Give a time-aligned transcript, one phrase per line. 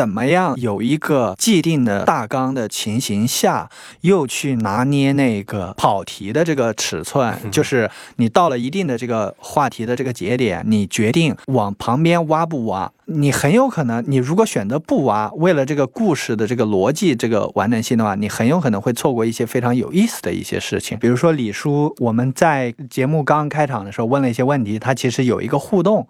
[0.00, 3.68] 怎么样有一个既定的大纲的情形下，
[4.00, 12.90] 又去拿捏那个跑题的这个尺寸，就是你到了一定的这个话题的这个节点，你决定往旁边挖不挖。
[13.12, 20.96] 你很有可能，你如果选择不挖，为了这个故事的这个逻辑、这个完整性的话，你很有可能会错过一些非常有意思的一些事情。
[20.98, 26.06] 比如说李叔，我们在节目刚开场的时候问了一些问题，他其实有一个互动，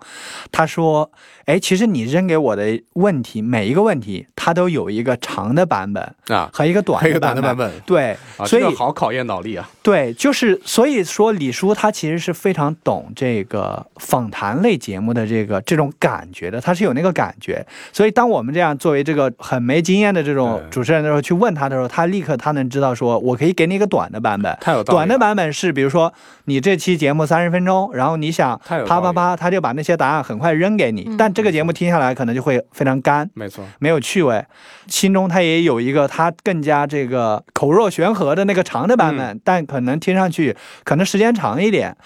[0.52, 1.10] 他说
[1.46, 7.72] ：“哎，其实你扔给我的问题，每一个问题，它都有一个长的版本啊和一个短的版本。
[7.86, 9.68] 对，啊，所以好考验脑力啊。
[9.82, 17.64] 对，就是所以说李叔他其实是非常懂这个访谈类节目的这个这种感觉的，他是有那个感觉。
[17.92, 24.56] 所以当我们这样作为这个很没经验的这种主持人的时候去问他的时候，他立刻他能知道说，我可以给你一个短的版本。
[24.60, 26.12] 太有道理短的版本是，比如说
[26.44, 33.28] 你这期节目三十分钟，然后你想啪啪啪，他就把那些答案很快扔给你，嗯但这个节目听下来可能就会非常干。
[33.34, 34.44] 没错，没有趣味，
[34.86, 41.96] 心中他也有一个他更加这个口若悬河的那个长的版本，嗯但可能听上去可能时间长一点。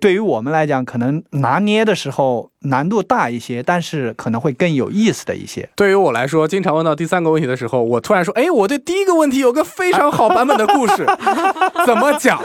[0.00, 5.68] 对于我们来讲，可能拿捏的时候难度大一些，但是可能会更有意思的一些。
[5.76, 11.06] 对于我来说，经常问到第三个问题的时候，我突然说：“哎，我对第一个问题有个非常好版本的故事，
[11.86, 12.40] 怎么讲？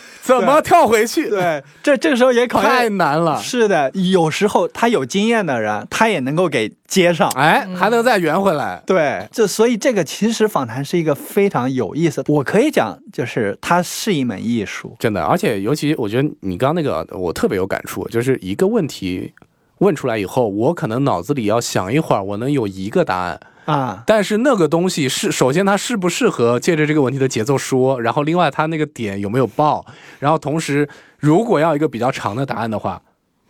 [0.22, 1.28] 怎么跳回去？
[1.28, 2.88] 对， 这这个时候也考太。
[2.90, 3.40] 难了。
[3.42, 7.28] 是的，有时候他有经验的人，他也能够给接上。
[7.30, 8.82] 哎，还能再圆回来。
[8.86, 14.94] 对，这所以这个其实访谈是一个非常有意思，我可以讲，就是它是一门艺术。
[14.98, 19.32] 真的，而且尤其我觉得你刚刚那个，我特别有感触，就是一个问题
[19.78, 29.84] 问出来以后，我可能脑子里要想一会儿，我能有一个答案，啊，但是那个东西是首先它适不适合借着这个问题的节奏说，然后另外它那个点有没有爆，
[30.18, 33.00] 然后同时如果要一个比较长的答案的话，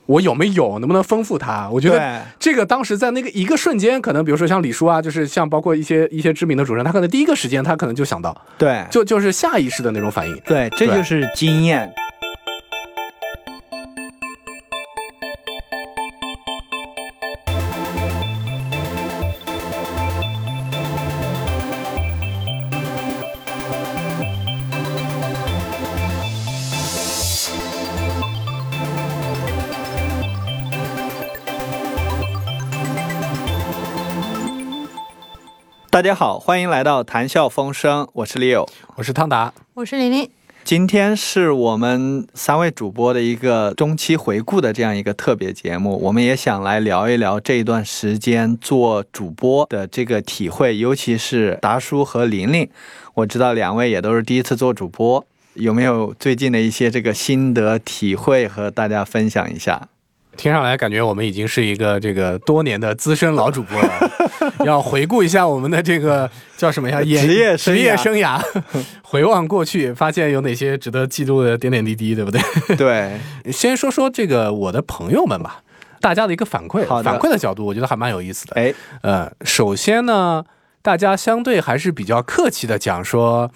[0.06, 1.70] 我有没有能不能丰富它？
[1.70, 10.36] 我觉得这个当时在那个一个瞬间，可能比如说像李叔啊，就是像包括一些一些知名的主持人，他可能第一个时间他可能就想到，对，就就是下意识的那种反应。
[10.44, 11.90] 对，这就是经验。
[35.92, 38.66] 大家好，欢迎来到谈笑风生，我是 Leo。
[38.96, 40.30] 我是汤达，我是玲玲，
[40.64, 52.66] 今天是我们三位主播的一个中期回顾的这样一个特别节目，我们也想来聊一聊这一段时间做主播的这个体会，尤其是达叔和玲玲，
[53.12, 55.22] 我知道两位也都是第一次做主播，
[55.52, 59.88] 有没有最近的一些这个心得体会和大家分享一下？
[60.36, 64.10] 听上来感觉我们已经是一个这个多年的资深老主播了，
[64.64, 67.02] 要回顾一下我们的这个叫什么呀？
[67.02, 68.42] 演职业生涯职业生涯，
[69.02, 72.40] 回望过去，发现有哪些值得记录的点点滴滴，对不对？
[72.76, 73.18] 对，
[73.52, 75.62] 先说说这个我的朋友们吧，
[76.00, 78.54] 大家的一个反馈，好反馈的角度，我觉得还蛮有意思的。
[78.56, 80.44] 哎，呃，首先呢，
[80.80, 83.50] 大家相对还是比较客气的讲说。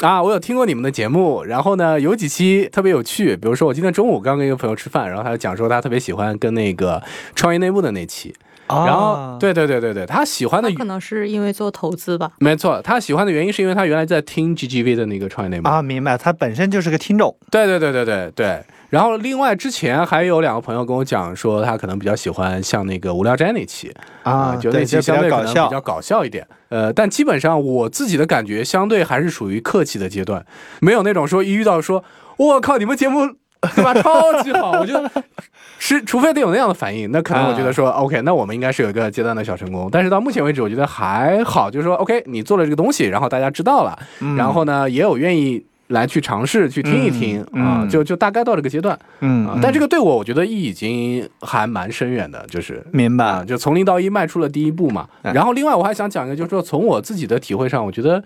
[0.00, 7.02] 啊，我有听过你们的节目，然后呢，有几期特别有趣，比如说我今天中午刚跟一个朋友吃饭，然后他就讲说他特别喜欢跟那个
[7.34, 8.32] 创业内幕的那期，
[8.68, 12.30] 然后啊，对对对对对，他喜欢的可能是因为做投资吧。
[12.38, 18.62] 没错，他喜欢的原因是因为他原来在听 GGV 的那个创业内幕，啊，明白，他本身就是个听众，对对对对对对。
[18.90, 23.92] 然后另外之前还有两个朋友跟我讲说，他可能比较喜欢像那个无聊斋那期
[24.22, 26.46] 啊就那期相对可搞笑能比较搞笑一点。
[26.70, 30.42] 呃，但基本上我自己的感觉相对还是属于客气的阶段，
[30.80, 32.02] 没有那种说一遇到说
[32.38, 33.20] 我靠你们节目
[33.74, 35.10] 对吧超级好，我觉得
[35.78, 39.88] 是除非得有那样的反应，那可能我觉得说、OK，那我们应该是有一个阶段的小成功。
[39.90, 45.64] 但是到目前为止，我觉得还好，就是说 OK，你做了这个东西，然后大家知道了，嗯然后呢也有愿意。
[45.88, 47.88] 来去尝试去听一听、嗯啊，嗯。
[47.88, 48.98] 就就大概到这个阶段。
[49.20, 53.24] 嗯啊，但这个对我我觉得意义已经还蛮深远的，就是明白。
[53.24, 55.08] 啊，就从零到一迈出了第一步嘛。
[55.22, 55.32] 哎。
[55.32, 58.22] 然后另外我还想讲一个，就是说从我自己的体会上，我觉得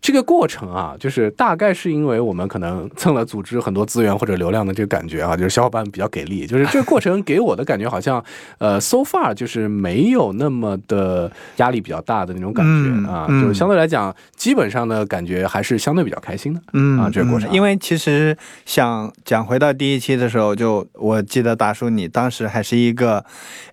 [0.00, 8.22] 这个过程啊，就是大概是因为我们可能蹭了组织很多资源或者流量的这个感觉啊，就是小伙伴比较给力，就是这个过程给我的感觉好像，
[8.58, 13.42] 呃，so far 就是没有那么的压力比较大的那种感嗯觉啊，嗯。
[13.42, 16.60] 就是相对来讲，基本上的感觉还是相对比较开心的。
[16.72, 18.36] 嗯啊这个过程嗯因为其实
[18.66, 23.24] 想讲回到第一期的时候，就我记得大叔你当时还是一个，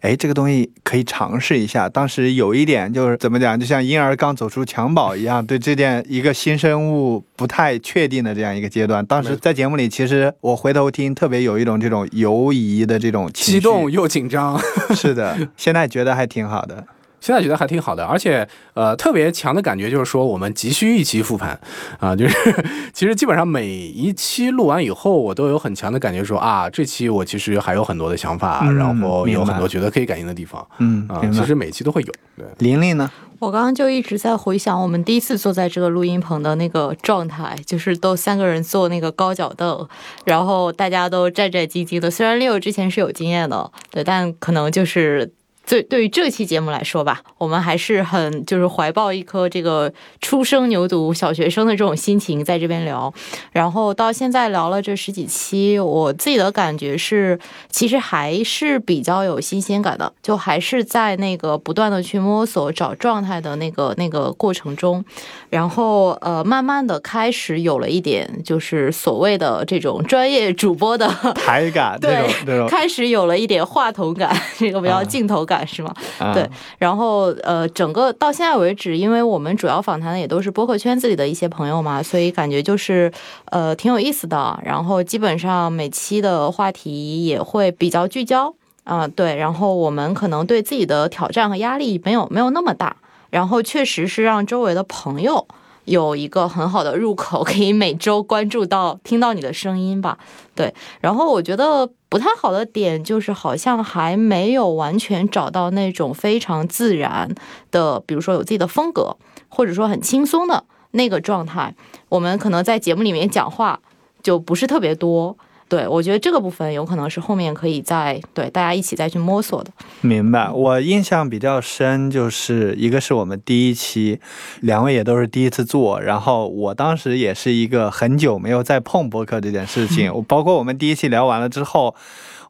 [0.01, 1.89] 哎，这个东西可以尝试一下。
[1.89, 9.05] 当时有一点就是怎么讲，就像婴儿刚走出襁褓一样，对这件一个新生物不太确定的这样一个阶段。
[9.05, 14.59] 当时在节目里，其实我回头听，特别有一种这种犹疑的这种激动又紧张，
[14.95, 16.85] 是的，现在觉得还挺好的。
[17.19, 21.59] 现在觉得还挺好的，而且呃特别强的感觉就是说我们急需一期复盘
[21.99, 22.35] 啊，就是
[22.93, 32.13] 其实基本上每一期录完以后，我都有很强的感觉说啊，这期我其实还有很多的想法，嗯然后有很多觉得可以改进的地方嗯，啊，其实每期都会有。
[32.37, 33.09] 对，玲玲呢？
[33.39, 39.87] 我刚刚就一直在回想我们第一次坐在这个录音棚的那个状态，就是都三个人坐那个高脚凳，
[40.23, 42.09] 然后大家都战战兢兢的。
[42.09, 45.33] 虽然 Leo 之前是有经验的，对，但可能就是。
[45.67, 49.91] 对，对于这期节目来说吧，我们还是很就是怀抱一颗这个
[50.21, 53.11] 初生牛犊小学生的这种心情在这边聊，
[53.51, 57.39] 然后到现在聊了这十几期，我自己的感觉是，
[57.69, 65.03] 其实还是比较有新鲜感的，就还是在那个不断的去摸索、找状态的那个那个过程中，
[65.49, 71.07] 然后呃，慢慢的开始有了一点就是所谓的这种专业主播的。
[71.33, 75.93] 台感 这种这种开始有了一点话筒感，这个比较啊镜头感是吗？
[76.17, 76.49] 啊对
[76.79, 83.11] 然后呃，整个到现在为止，因为我们主要访谈的也都是播客圈子里的一些朋友嘛，所以感觉就是
[83.51, 84.59] 呃挺有意思的。
[84.65, 88.53] 然后基本上每期的话题也会比较聚焦
[88.83, 89.35] 啊、对。
[89.35, 92.95] 然后我们可能对自己的挑战和压力没有没有那么大，
[93.29, 95.47] 然后确实是让周围的朋友。
[95.85, 100.17] 有一个很好的入口，可以每周关注到、听到你的声音吧。
[100.53, 107.33] 对，然后我觉得不太好的点就是，好像还没有完全找到那种非常自然
[107.71, 109.17] 的，比如说有自己的风格，
[109.49, 111.75] 或者说很轻松的那个状态。
[112.09, 113.79] 我们可能在节目里面讲话
[114.23, 115.37] 就不是特别多。
[115.67, 119.71] 对，我觉得这个部分有可能是后面可以再对大家一起再去摸索的。
[120.01, 124.19] 明白，我印象比较深，就是一个是我们第一期，
[124.61, 131.95] 两位也都是第一次做，然后我当时也是一个很久没有再碰播客这件事情， 我包括我们第一期聊完了之后。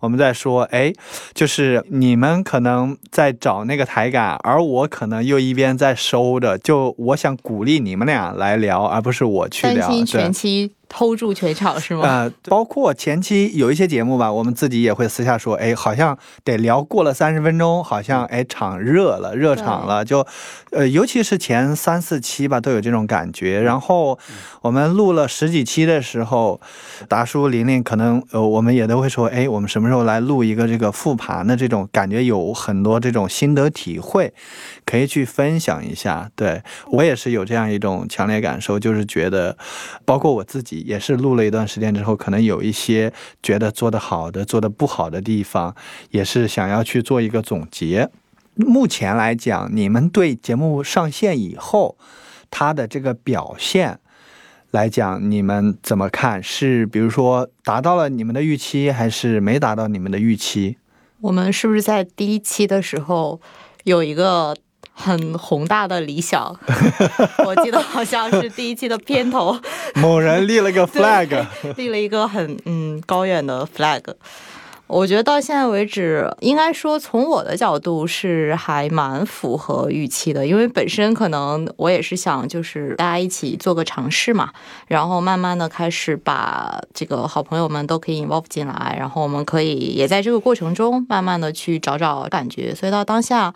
[0.02, 0.94] 我们在说，哎，
[1.34, 9.88] 就是你们可能在找那个台感，而我可能又一边在收着，就我想鼓励你们俩来聊，而不是我去聊。
[9.88, 12.01] 担心全期 hold 住全场是吗？
[12.03, 20.25] 呃，包括前期有一些节目吧，我们自己也会私下说，哎，好像得聊过了三十分钟，好像哎场热了，热场了，就，
[20.71, 23.62] 呃，尤其是前三四期吧，都有这种感觉。
[23.62, 24.18] 然后
[24.62, 26.62] 我们录了十几期的时候，
[27.07, 34.33] 达叔、玲玲可能呃，我们也都会说，哎，我们什么时候来录一个这个复盘的这种感觉，有很多这种心得体会，
[34.86, 36.30] 可以去分享一下。
[36.36, 36.62] 对
[36.92, 39.57] 我也是有这样一种强烈感受，就是觉得，
[40.06, 43.12] 包括我自己也是录了一段时间之后，可能有一些
[43.42, 45.76] 觉得做得好的、做得不好的地方，
[46.12, 48.10] 也是想要去做一个总结。
[48.56, 51.98] 目前来讲，你们对节目上线以后，
[52.50, 54.00] 它的这个表现
[54.72, 56.42] 来讲，你们怎么看？
[56.42, 60.78] 是比如说达到了你们的预期，还是没达到你们的预期？
[61.22, 63.42] 我们是不是在第一期的时候
[63.84, 64.56] 有一个
[64.97, 66.57] 很宏大的理想？
[67.45, 69.56] 我记得好像是第一期的片头
[69.95, 71.45] 某人立了个 flag，
[71.75, 74.01] 立了一个很嗯高远的 flag。
[74.88, 84.51] 我觉得到现在为止，应该说从我的角度是还蛮符合预期的，因为本身可能我也是想就是大家一起做个尝试嘛，
[84.88, 93.53] 然后慢慢的开始把这个好朋友们都可以 involve 进来，然后我们可以也在这个过程中慢慢的去找找感觉，所以到当下。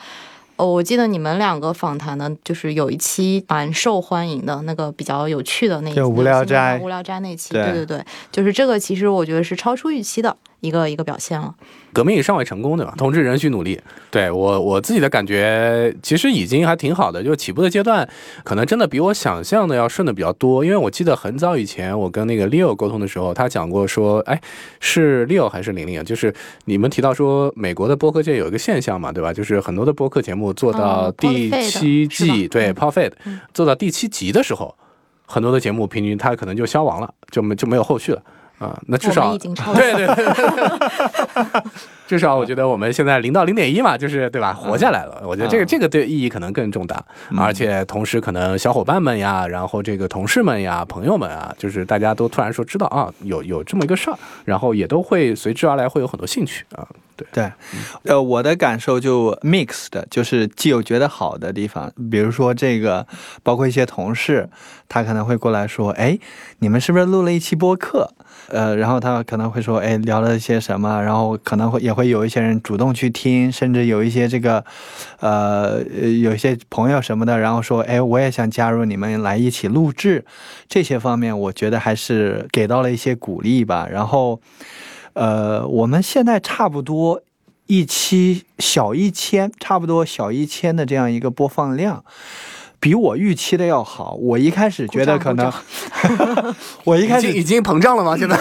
[0.60, 11.54] 哦，我记得你们两个访谈的，就是有一期蛮受欢迎的那个比较有趣的那一期，就无聊斋无聊斋那期，对对对对，就是这个，其实我觉得是超出预期的一个一个表现了。
[11.92, 12.94] 革命尚未成功，对吧？
[12.98, 13.80] 同志仍需努力。
[14.12, 18.08] 对我我自己的感觉，其实已经还挺好的，就是起步的阶段，
[18.44, 20.64] 可能真的比我想象的要顺的比较多。
[20.64, 24.40] 因为我记得很早以前，我跟那个 Leo 沟通的时候，他讲过说，哎，
[24.80, 26.04] 是 Leo 还是玲玲啊？
[26.04, 26.34] 就是
[26.66, 29.34] 你们提到说，美国的播客界有一个现象嘛，对吧？
[29.34, 34.76] 就是很多的播客节目做到哦第七季，对嗯 p o f e d 嗯做到第七集的时候，
[35.26, 38.22] 很多的节目平均它可能就消亡了，就没就没有后续了。
[38.60, 41.62] 啊，那至少我们已经超 对对对，
[42.08, 45.22] 至少我觉得我们现在零到零点一嘛，就是对吧，活下来了。
[45.26, 47.02] 我觉得这个嗯这个对意义可能更重大，
[47.38, 56.86] 而且同时可能小伙伴们呀，然后这个同事们呀、朋友们啊，就是大家都突然说知道啊，有有这么一个事儿，然后也都会随之而来会有很多兴趣啊。
[57.32, 57.52] 对，
[58.04, 63.06] 呃，我的感受就 mixed，，就是既有觉得好的地方，比如说这个，
[63.44, 64.50] 包括一些同事，
[64.88, 66.18] 他可能会过来说，哎，
[66.60, 68.14] 你们是不是录了一期播客？
[68.48, 71.02] 呃，然后他可能会说，哎，聊了一些什么？
[71.04, 74.64] 然后可能会也会有一些人主动去听，甚至有一些这个，
[75.20, 80.26] 呃，呃有一些朋友什么的，然后说，哎，我也想加入你们来一起录制，
[80.68, 83.88] 这些方面我觉得还是给到了一些鼓励吧。
[83.92, 84.42] 然后。
[85.20, 87.22] 呃，我们现在差不多
[87.68, 92.06] 一期小一千，差不多小一千的这样一个播放量。
[92.80, 95.52] 比我预期的要好，我一开始觉得可能，
[96.86, 98.16] 我一开始已经膨胀了吗？
[98.16, 98.38] 现在，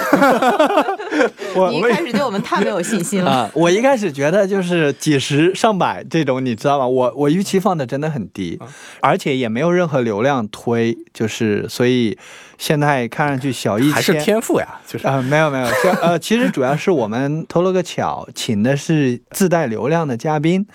[1.59, 3.51] 我你一开始对我们太没有信心了啊！
[3.55, 6.87] 我一开始觉得就是几十上百这种，你知道吗？
[6.87, 8.57] 我我预期放的真的很低，
[9.01, 12.17] 而且也没有任何流量推，就是所以。
[12.59, 15.67] 现在看上去小一千还是天赋呀，就是啊，没有没有，
[16.03, 20.67] 呃，其实主要是我们偷了个巧，请的是自带流量的嘉宾，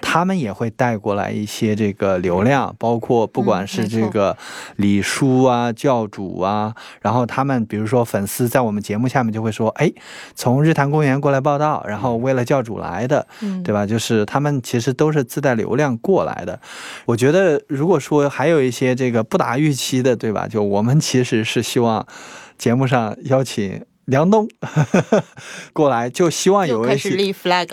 [0.00, 4.36] 他们也会带过来一些这个流量，包括不管是这个
[4.76, 9.92] 李叔啊、教主啊，然后他们比如说粉丝在我们节目下面就会说，哎，
[10.36, 13.26] 从日坛公园过来报道，然后为了教主来的，
[13.64, 13.84] 对吧？
[13.84, 16.60] 就是他们其实都是自带流量过来的。
[17.04, 20.46] 我觉得如果说还有一些这个不达预期的，对吧？
[20.46, 21.31] 就我们其实。
[21.44, 22.06] 是希望
[22.58, 24.48] 节目上邀请梁东
[25.72, 27.68] 过来，就希望有一些立 flag，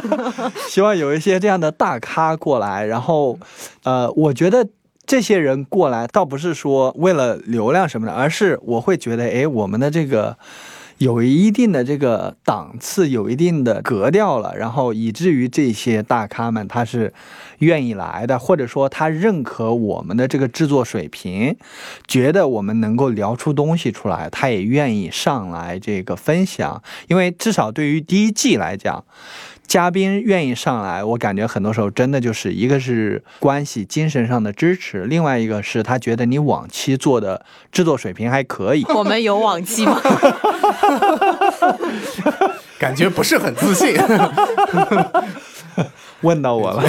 [0.68, 2.84] 希望有一些这样的大咖过来。
[2.86, 3.38] 然后，
[3.84, 4.66] 呃，我觉得
[5.06, 10.36] 这些人过来，倒不是说为了流量什么的，而是我会觉得，哎，我们的这个。
[10.98, 17.12] 有一定的这个档次，有一定的格调了，然后以至于这些大咖们他是
[17.58, 21.56] 愿意来的，或者说他认可我们的这个制作水平，
[22.06, 26.82] 觉得我们能够聊出东西出来，他也愿意上来这个分享。
[27.06, 29.04] 因为至少对于第一季来讲。
[29.68, 38.82] 嘉宾愿意上来，我感觉很多时候真的就是一个是关系、精神上的支持，另外一个是他觉得你往期做的制作水平还可以。
[38.88, 40.00] 我们有往期吗？
[42.80, 43.94] 感觉不是很自信。
[46.22, 46.82] 问到我了，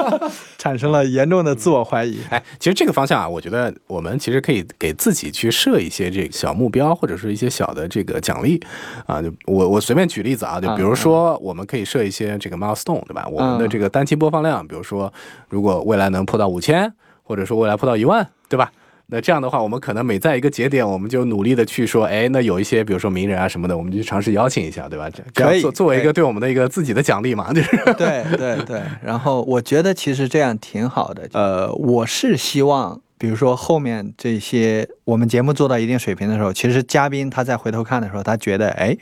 [0.58, 2.18] 产生了严重的自我怀疑。
[2.30, 8.60] 哎，其实这个方向啊，我觉得我们其实可以给自己去设一些这个小目标，或者是一些小的这个奖励
[9.06, 9.20] 啊。
[9.20, 13.26] 就我我随便举例子啊，就比如说我们可以设一些这个 milestone，对吧？
[13.30, 15.12] 我们的这个单期播放量，比如说
[15.48, 18.70] 如果未来能破到五千，或者说未来破到一万，对吧？
[19.08, 25.08] 那这样的话，我们可能每在一个节点，我们就努力的去说，哎，那有一些，比如说名人啊什么的，我们就尝试邀请一下，对吧？
[25.34, 28.82] 可以作作为一个对我们的一个自己的奖励嘛， 就是对对对。
[29.02, 31.28] 然后我觉得其实这样挺好的。
[31.32, 38.96] 呃，我是希望，比如说后面这些我们节目做到一定水平的时候，其实嘉宾他再回头看的时候，他觉得，哎。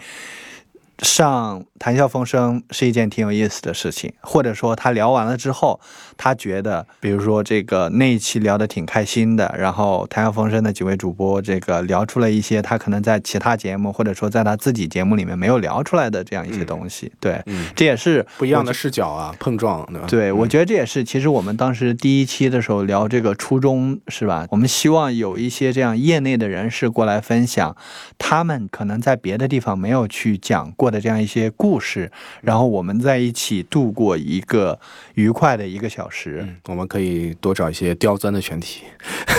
[1.00, 5.80] 上谈笑风生是一件挺有意思的事情，或者说他聊完了之后，
[6.16, 17.42] 他觉得，比如说这个那一期聊得挺开心的，然后谈笑风生的几位主播这个聊出了一些他可能在其他节目或者说在他自己节目里面没有聊出来的这样一些东西，对，
[17.74, 20.06] 这也是不一样的视角啊，碰撞，对吧？
[20.08, 24.46] 对，我觉得这也是其实我们当时第一期的时候聊这个初衷是吧？
[24.50, 27.76] 我们希望有一些这样业内的人士过来分享，
[28.18, 30.64] 他们可能在别的地方没有去讲。
[30.76, 34.78] 过的这样一些故事，然后我们在一起度过一个
[35.14, 36.46] 愉快的一个小时。
[36.66, 38.82] 我们可以多找一些刁钻的选题。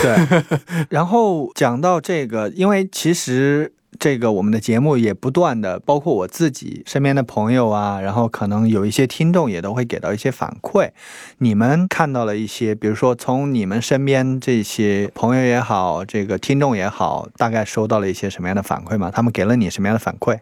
[0.02, 0.42] 对，
[0.90, 10.90] 然后讲到这个，因为其实这个我们的节目也不断的，包括我自己身边的朋友啊，然后可能有一些听众也都会给到一些反馈。
[11.38, 19.10] 你们看到了一些，比如说从你们身边这些朋友也好，这个听众也好，大概收到了一些什么样的反馈吗？
[19.10, 20.40] 他们给了你什么样的反馈？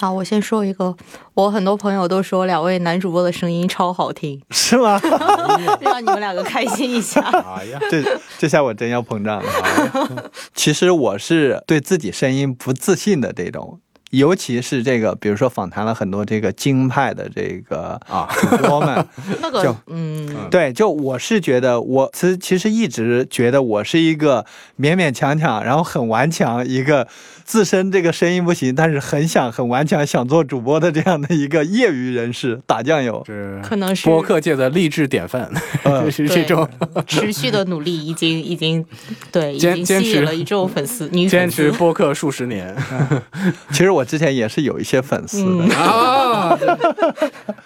[0.00, 0.96] 好，我先说一个，
[1.34, 4.98] 我很多朋友都说两位男主播的声音超好听，是吗？
[5.82, 7.20] 让你们两个开心一下。
[7.20, 8.02] 哎呀，这
[8.38, 10.30] 这下我真要膨胀了。
[10.54, 13.78] 其实我是对自己声音不自信的这种。
[14.10, 19.06] 尤其是这个，比如说访谈了很多这个京派的这个啊主播们，
[19.40, 24.44] 那个嗯，对，就我是觉得我其实其实一直觉得我是一个
[24.76, 27.06] 勉勉强强，然后很顽强一个
[27.50, 33.60] 自身这个声音不行，但是很想很顽强想做主播的这样的一个业余人士打酱油，是。
[33.62, 35.48] 可能是播客界的励志典范，
[36.10, 36.68] 是这种。
[37.06, 38.84] 持续的努力已经已经
[39.30, 42.74] 对已经吸引了一众粉丝，女坚持播客数十年，
[43.70, 44.00] 其实我。
[44.00, 45.74] 我之前也是有一些粉丝的。
[45.74, 46.58] 啊，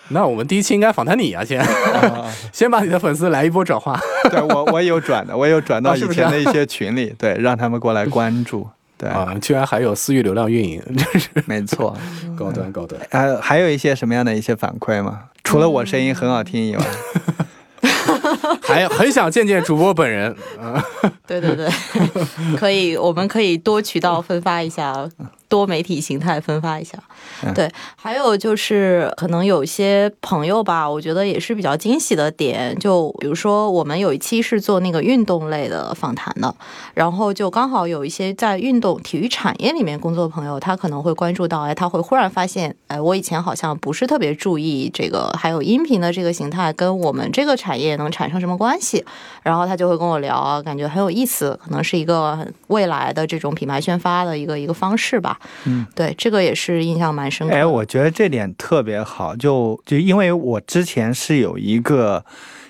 [0.08, 1.64] 那我们第一期应该访谈你啊，先。
[2.52, 3.96] 先把你的粉丝来一波转化。
[4.28, 8.66] 对我我有转的，我有转到 以前的一些群里，对，让他们过来关注。
[8.96, 11.96] 对啊，居然还有私域流量运营，真是没错，
[12.36, 13.00] 高端高端。
[13.10, 15.24] 还还有一些什么样的一些反馈吗？
[15.42, 16.84] 除了我声音很好听以外。
[18.62, 20.82] 还很想见见主播本人 啊！
[21.26, 21.68] 对对对，
[22.56, 25.08] 可以，我们可以多渠道分发一下，
[25.49, 26.99] 多媒体形态分发一下。
[27.42, 36.54] 嗯对，还有就是可能有些朋友吧，我觉得也是比较惊喜的点，就比如说我们有一期是做那个运动类的访谈的，
[36.94, 49.04] 然后就刚好有一些在运动体育产业里面工作的朋友，他可能会关注到，哎，他会忽然发现，哎，我以前好像不是特别注意这个，还有音频的这个形态跟我们这个产业能产生什么关系，
[49.42, 55.38] 然后他就会跟我聊啊，感觉很有意思，可能是一个未来的这种品牌宣发的一个一个方式吧。
[55.64, 57.60] 嗯，对，这个也是印象蛮深刻的。
[57.60, 62.24] 哎，我觉得这点特别好，就就因为我之前是有一个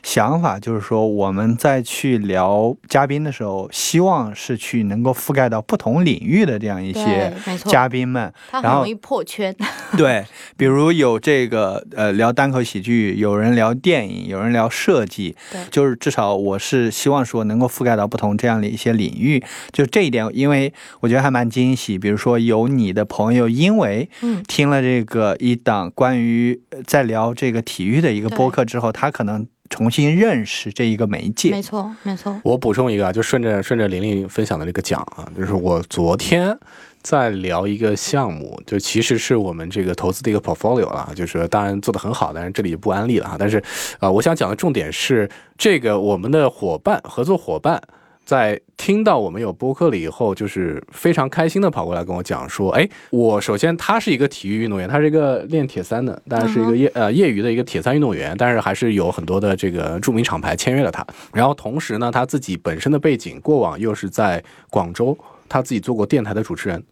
[0.05, 7.33] 想法，就是说我们在去聊嘉宾的时候，希望是去能够覆盖到不同领域的这样一些
[7.65, 8.23] 嘉宾们。
[8.53, 9.53] 然后他很容易破圈。
[9.97, 10.25] 对，
[10.57, 19.43] 比如有这个呃聊单口喜剧，有人聊电影，有人聊设计，对就是至少我是希望说能够覆盖到不同这样的一些领域。
[19.73, 21.99] 就这一点，因为我觉得还蛮惊喜。
[21.99, 31.62] 比如说有你的朋友，因为嗯听了这个一档关于呃在聊这个体育的一个播客之后，他可能重新认识这一个媒介没。
[31.62, 32.40] 错，没错。
[32.44, 36.56] 我补充一个啊，就顺着顺着玲玲分享的这个讲啊，就是我昨天
[37.02, 43.37] 在聊一个项目，就其实是我们这个投资的一个 portfolio 啊，就是当然做的很好，但是这里就不安利了哈。
[43.38, 43.62] 但是
[44.00, 45.28] 呃，我想讲的重点是
[45.59, 47.83] 这个我们的伙伴合作伙伴。
[48.25, 61.07] 在听到我们有播客了以后，就是非常开心的跑过来跟我讲说，哎，我首先他是一个体育运动员，他是一个练铁三的，当然是一个业呃业余的一个铁三运动员，但是还是有很多的这个著名厂牌签约了他。
[61.33, 65.16] 然后同时呢，他自己本身的背景，过往又是在广州，
[65.49, 66.83] 他自己做过电台的主持人，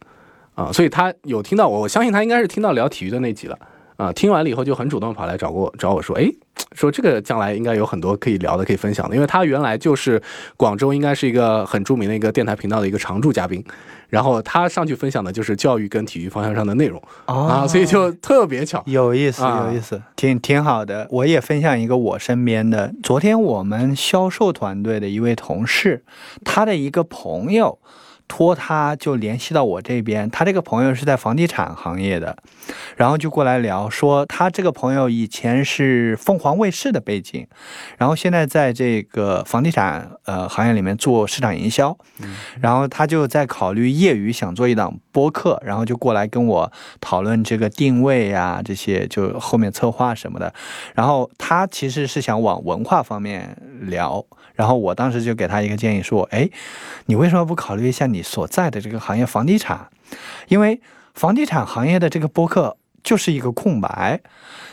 [0.54, 3.58] 啊、所以他有听到我，我相信他应该是听到聊体育的那集了。
[3.96, 6.30] 啊，听完了以后就很主动跑来找过找我说，哎，
[6.74, 10.20] 说这个将来应该有很多可以聊的、可以分享的，因为他原来就是
[10.56, 13.64] 广州应该是一个很著名的一个电台频道的一个常驻嘉宾，
[14.08, 18.82] 然后他上去分享的就是教育跟体育方向上的内容啊，所以就特别巧。
[18.86, 21.06] 有意思，啊有意思，挺挺好的。
[21.10, 26.04] 我也分享一个我身边的，昨天我们销售团队的一位同事，
[26.44, 27.78] 他的一个朋友
[28.32, 32.34] 托他就联系到我这边，他这个朋友是在房地产行业的，
[32.96, 37.46] 然后就过来聊说，他这个朋友以前是凤凰卫视的背景，
[37.98, 41.94] 然后现在在这个房地产呃行业里面做市场营销，
[42.58, 50.54] 然后他就在考虑业余想做一档播客，然后就过来跟我讨论这个定位呀、这些就后面策划什么的。
[50.94, 56.48] 然后他其实是想往文化方面聊，然后我当时就给他一个建议说，哎，
[57.06, 59.88] 你为什么不考虑一下你所在的这个行业房地产？
[60.48, 60.80] 因为
[61.14, 64.20] 房地产行业的这个播客就是一个空白。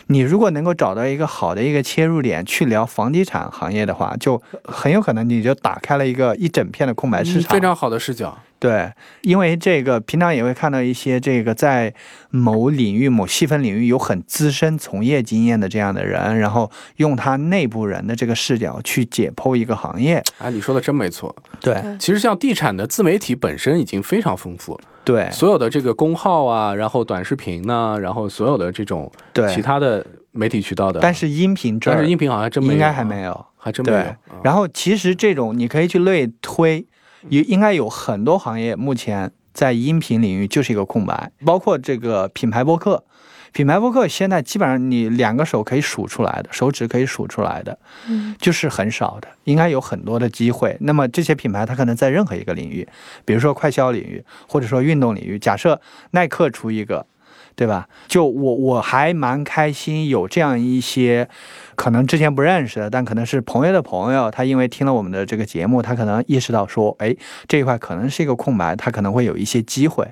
[0.07, 7.51] 你如果能够找到一个好的一个切入点去聊房地产行业的话，就很有可能你就打开了一个一整片的空白市场。
[7.51, 8.91] 非常好的视角，对，
[9.21, 11.93] 因为这个平常也会看到一些这个在
[12.29, 20.21] 某领域、某细分领域有很资深从业经验的这样的人，然后用他内部人的这个视角去解剖一个行业。
[20.39, 21.33] 哎，你说的真没错。
[21.61, 33.45] 对其实像地产的自媒体本身已经非常丰富了，对所有的这个公号啊，然后短视频呢、然后所有的这种对其，他的媒体渠道的，但是音频这儿但是音频好像真没有啊，应该还没有。
[33.61, 36.87] 还真没有然后其实这种你可以去类推，
[37.27, 43.03] 也应该有很多行业目前在音频领域就是一个空白，包括这个品牌播客。
[43.51, 50.77] 品牌播客现在基本上你两个手可以数出来的，手指可以数出来的，嗯，就是很少的，应该有很多的机会。
[50.81, 52.87] 那么这些品牌它可能在任何一个领域，
[53.25, 57.07] 比如说快消领域，或者说运动领域，假设耐克出一个，
[57.55, 57.87] 对吧？
[58.07, 61.27] 就我我还蛮开心有这样一些
[61.75, 67.15] 可能之前不认识的，但可能是朋友的朋友，他因为听了我们的这个节目，他可能意识到说，哎，
[67.47, 70.07] 这一块可能是一个空白，他可能会有一些机会。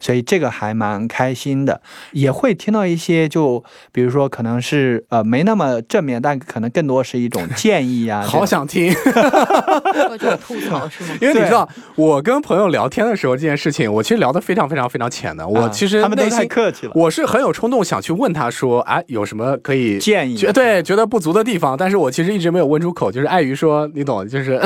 [0.00, 1.80] 所以这个还蛮开心的，
[2.12, 8.22] 也会听到一些就比如说可能是呃没那么正面，但可能更多是一种建议啊。
[8.26, 8.92] 好想听，
[10.08, 11.10] 或者吐槽是吗？
[11.20, 15.46] 因为你知道，我跟朋友聊天的时候，这件事情我其实聊得非常非常非常浅的。
[15.46, 24.58] 我啊其实他们都太内心客气了，我是很有冲动想去问他说，哎，有什么可以建议觉 对觉得不足的地方，但是我其实一直没有问出口，就是碍于说你懂，就是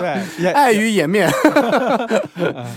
[0.00, 1.28] 对，也碍于颜面，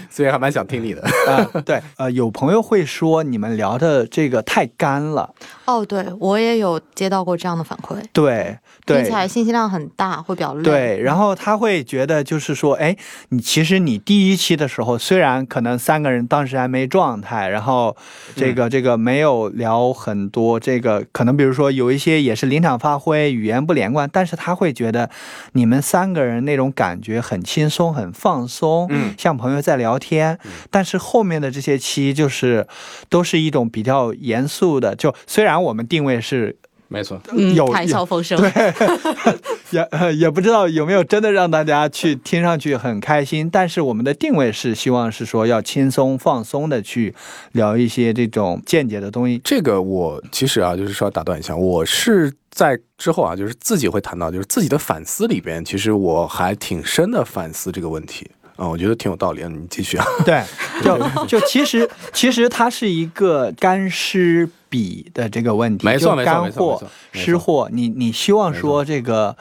[0.10, 1.02] 所以还蛮想听你的。
[1.28, 10.63] 啊，对，呃，有朋友会说你们聊的这个太干了，哦，对我也有接到过这样的反馈，对对听起来信息量很大，会比较累。
[10.63, 12.94] 对，然后他会觉得就是说，哎，
[13.30, 17.96] 你其实你第一期的时候，虽然可能三个人当时还没状态，然后
[18.36, 25.10] 这个、这个没有聊很多，这个可能比如说有一些也是临场发挥，语言不连贯，但是他会觉得
[25.54, 30.38] 你们三个人那种感觉很轻松、很放松，嗯像朋友在聊天。
[30.70, 32.65] 但是后面的这些期就是
[33.10, 36.56] 都是一种比较严肃的，就虽然我们定位是
[36.88, 38.39] 没错，嗯有，谈笑风生。
[38.39, 38.73] 对
[39.71, 47.15] 也呃也不知道有没有真的让大家去听上去很开心，但是我们的定位是希望是说要轻松放松的去
[47.53, 49.41] 聊一些这种见解的东西。
[49.43, 58.29] 这个我其实啊，就是说打断一下，我是在之后啊，就是自己会谈到，就是自己的反思里边，其实我还挺深的反思这个问题
[58.65, 59.49] 啊、我觉得挺有道理的。
[59.49, 60.43] 你继续啊， 对，
[60.84, 69.36] 就就其实其实它是一个干湿比的这个问题，没错就干没错没错货湿货，你你希望说这个，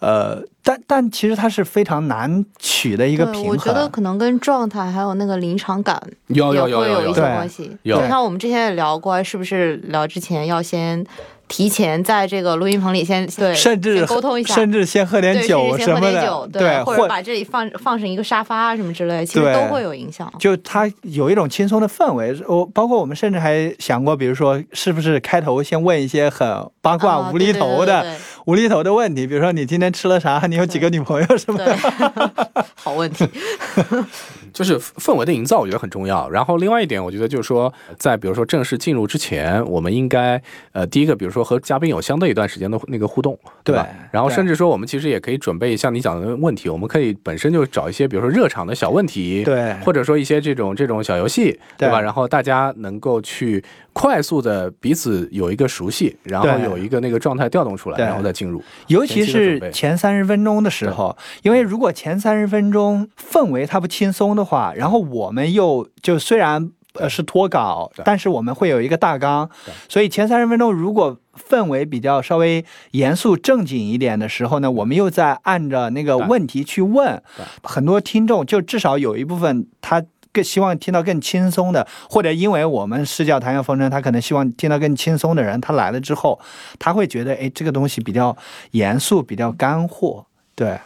[0.00, 3.88] 呃，但但其实它是非常难取的一个平衡我觉得。
[3.88, 7.70] 可能跟状态还有那个临场感有也有有有一些关系。
[7.82, 11.04] 有就像我们之前也聊过，是不是聊之前要先
[11.46, 20.32] 提前在这个录音棚里先对，甚至沟通一下，甚至先喝点对，酒什么的点酒，，对，或者把这里放放上一个沙发啊什么之类，其实都会有影响。
[20.38, 22.34] 就它有一种轻松的氛围。
[22.48, 26.48] 我包括我们甚至还想过，比如说是不是开头先问一些很
[26.80, 28.14] 八卦、啊无厘头的、对
[28.46, 30.42] 无厘头的问题，比如说你今天吃了啥？
[30.48, 33.28] 你有几个女朋友什么对对对 好问题。
[34.54, 36.30] 就是氛围的营造，我觉得很重要。
[36.30, 40.40] 然后另外一点，我觉得就是说，在比如说正式进入之前，我们应该
[40.72, 43.82] 呃，第一个，比如说和嘉宾有相对一段时间的那个互动，对吧？
[43.82, 51.98] 对然后甚至说，我们其实也可以准备像你讲的问题，我们可以本身就找一些，比如说热场的小问题，对或者说一些这种这种小游戏，对吧？
[51.98, 53.62] 对然后大家能够去
[53.92, 58.62] 快速的彼此有一个熟悉，然后有一个那个状态调动出来，然后再进入。
[58.86, 69.48] 尤其是前三十分钟的时候，因为如果前三十分钟氛围它不轻松的话，然后我们又就虽然呃是脱稿，但是我们会有一个大纲，
[69.88, 77.22] 所以前三十分钟如果氛围比较稍微严肃正经一点的时候呢，我们又在按着那个问题去问，
[77.62, 80.04] 很多听众就至少有一部分他。
[80.34, 86.40] 更希望听到更轻松的，或者因为我们视角谈笑风生，他可能希望听到更轻松的人，他来了之后，
[86.76, 88.36] 他会觉得，哎，这个东西比较
[88.72, 90.26] 严肃，比较干货。
[90.56, 90.76] 对，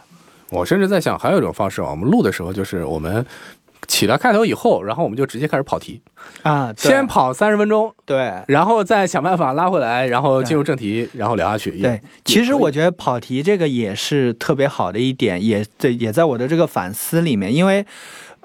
[0.51, 3.25] 我甚至在想，还有一种方式啊，我们录的时候就是我们
[3.87, 6.01] 起了开头以后，然后我们就直接开始跑题，
[6.43, 11.71] 啊，先跑三十分钟，对然后再想办法拉回来，然后进入正题，然后聊下去。
[11.79, 12.01] 对。
[12.25, 17.85] 其实我觉得跑题这个也是特别好的一点，也在，也在我的这个反思里面，因为。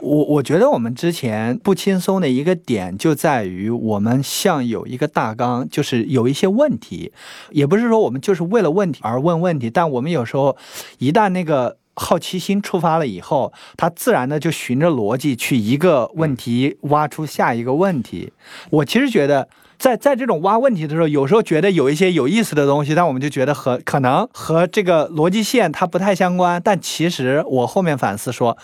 [0.01, 7.13] 我我觉得我们之前不轻松的一个点就在于我们像有一个大纲，就是有一些问题，
[7.53, 10.57] 也不是说我们就是为了问题而问问题，但我们有时候
[10.99, 18.33] 一旦那个好奇心触发了以后，他自然的就循着逻辑去一个问题挖出下一个问题。
[18.71, 19.49] 我其实觉得。
[19.77, 26.63] 在在这种挖问题的时候，有时候觉得有一些有意思的东西，但我们就觉得和可能和这个逻辑线它不太相关。
[26.65, 28.57] 但其实我后面反思说，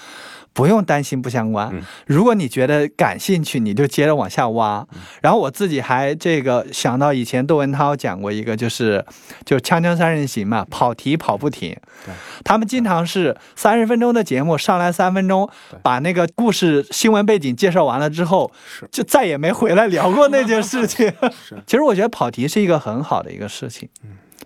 [0.52, 1.82] 不用担心不相关嗯。
[2.06, 4.86] 如果你觉得感兴趣，你就接着往下挖。
[5.22, 9.04] 然后我自己还这个想到以前窦文涛讲过一个，就是
[9.44, 12.14] 就《锵锵三人行》嘛，跑题跑不停对。
[12.44, 15.48] 他们经常是三十分钟的节目上来三分钟，
[15.82, 21.06] 把那个故事新闻背景介绍完了之后是，就再也没回来聊过那件事情。
[21.46, 23.88] 是 其实我觉得跑题是一个很好的一个事情。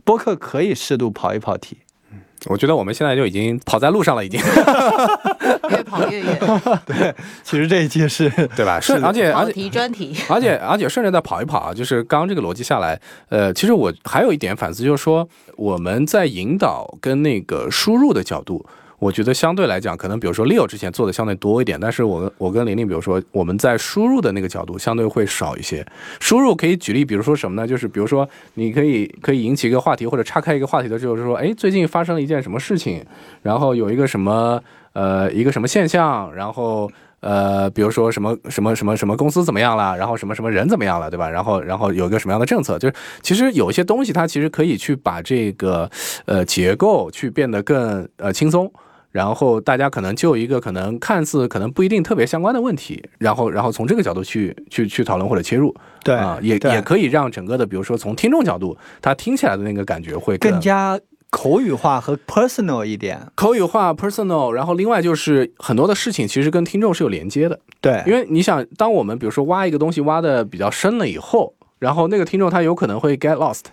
[0.05, 1.79] 播客可以适度跑一跑题。
[2.47, 4.38] 我觉得我们现在就已经跑在路上了，已经，
[5.71, 6.39] 越跑越远，
[6.87, 8.81] 对其实这一期是对吧？
[8.81, 10.15] 是而且而且题专题。
[10.29, 18.65] 而且而且顺着再跑一跑啊，就是刚刚这个逻辑下来，呃，其实我还有一点反思，就是说我们在引导跟那个输入的角度。
[19.01, 25.85] 我觉得相对来讲，可能比如说 Leo 之前做的相对多一点，但是我跟我跟玲玲，比如说我们在输入的那个角度相对会少一些。
[26.21, 27.69] 输入可以举例，比如说什么呢？
[27.69, 33.05] 就是比如说你可以可以引起一个话题，或者岔开一个话题的，就是说，哎，最近发生了一件什么事情，
[33.43, 34.63] 然后有一个什么
[34.95, 41.29] 呃一个什么现象，然后呃，比如说什么什么什么什么公司怎么样了，然后什么什么人怎么样了，对吧？
[41.29, 45.91] 然后然后有一个什么样的政策，就是其实有一些东西它其实可以去把这个
[46.25, 48.73] 呃结构去变得更呃轻松。
[49.11, 60.99] 然后大家可能就一个可能看似可能不一定特别相关的问题，然后然后从这个角度去去去讨论或者切入，对啊、也也可以让整个的，比如说从听众角度，他听起来的那个感觉会更更加
[61.35, 63.20] 口语化和 personal 一点。
[63.35, 64.51] 口语化、personal。
[64.51, 73.64] 然后另外就是很多的事情其实跟听众是有连接的，对，因为你想，当我们比如说挖一个东西挖的比较深了以后，然后那个听众他有可能会 get lost，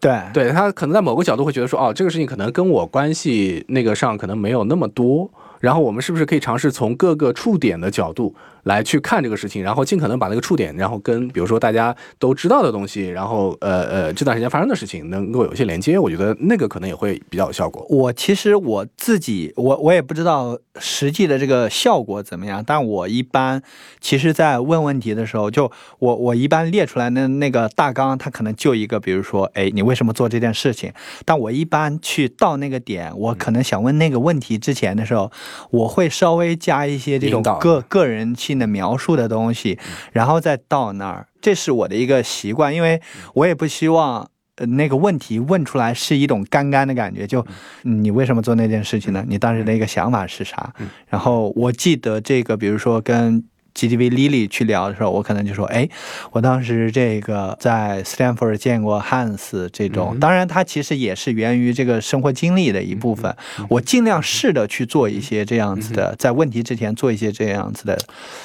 [0.00, 5.30] 对对他可能在某个角度会觉得说，哦，这个事情可能跟我关系那个上可能没有那么多。
[5.60, 8.32] 然后我们是不是可以尝试从各个触点的角度
[8.68, 17.84] 来去看这个事情，然后尽可能把那个触点，然后跟比如说大家都知道的东西，然后呃呃这段时间发生的事情能够有一些连接，我觉得那个可能也会比较有效果。
[17.88, 23.62] 我其实我自己，我我也不知道实际的这个效果怎么样，但我一般
[24.00, 30.92] 其实，在问问题的时候，就我我一般列出来的那个大纲，它可能就一个，比如说，哎，你为什么做这件事情？
[31.24, 35.32] 但我一般去到那个点，我可能想问那个问题之前的时候，
[35.70, 39.78] 我会稍微加一些这种个个人性的描述的东西，
[40.12, 43.00] 然后再到那儿，这是我的一个习惯，因为
[43.34, 44.28] 我也不希望。
[44.60, 47.46] 呃，那个问题问出来是一种干干的感觉，就
[47.84, 49.24] 嗯你为什么做那件事情呢？
[49.28, 50.74] 你当时的一个想法是啥？
[51.06, 53.40] 然后我记得这个，比如说跟
[53.78, 55.88] GTV Lily 去聊的时候，我可能就说，哎，
[56.32, 63.32] 我当时这个在 Stanford 见过 Hans 这种，当然它其实也是源于这个生活经历的一部分。
[63.68, 67.96] 我尽量试着去做一些这样子的，在问题之前做一些这样子的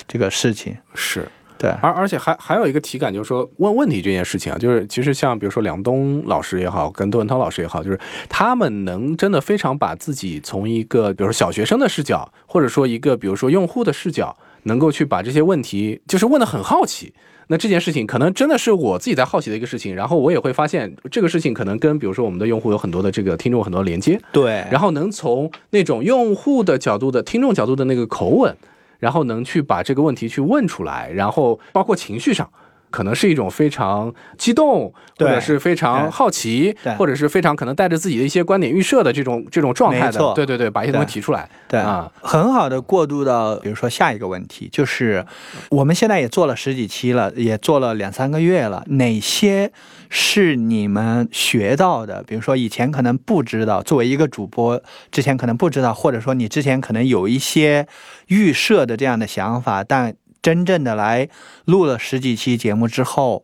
[0.08, 0.78] 这个事情。
[0.94, 1.28] 是。
[1.56, 17.14] 对，而而且还还有一个体感，就是说问问题这件事情啊，就是其实像比如说梁东老师也好，跟杜文涛老师也好，就是他们能真的非常把自己从一个比如说小学生的视角，或者说一个比如说用户的视角，能够去把这些问题就是问的很好奇。
[17.48, 28.56] 那这件事情可能真的是我自己在好奇的一个事情，然后我也会发现这个事情可能跟比如说我们的用户有很多的这个听众很多连接，对，然后能从那种用户的角度的听众角度的那个口吻。
[29.00, 32.50] 然后能去把这个问题去问出来，然后包括情绪上，
[32.94, 45.26] 可能是一种非常激动，或者是非常好奇，或者是非常可能带着自己的一些观点预设的这种这种状态的，对对对，把一些东西提出来，对啊，很好的过渡到比如说下一个问题，就是
[45.70, 49.72] 我们现在也做了十几期了，也做了两三个月了，哪些
[50.10, 52.22] 是你们学到的？
[52.28, 54.80] 比如说以前可能不知道，作为一个主播
[55.12, 57.88] 之前可能不知道，或者说你之前可能有一些
[58.28, 61.28] 预设的这样的想法，但真正的来
[61.66, 63.44] 录了十几期节目之后，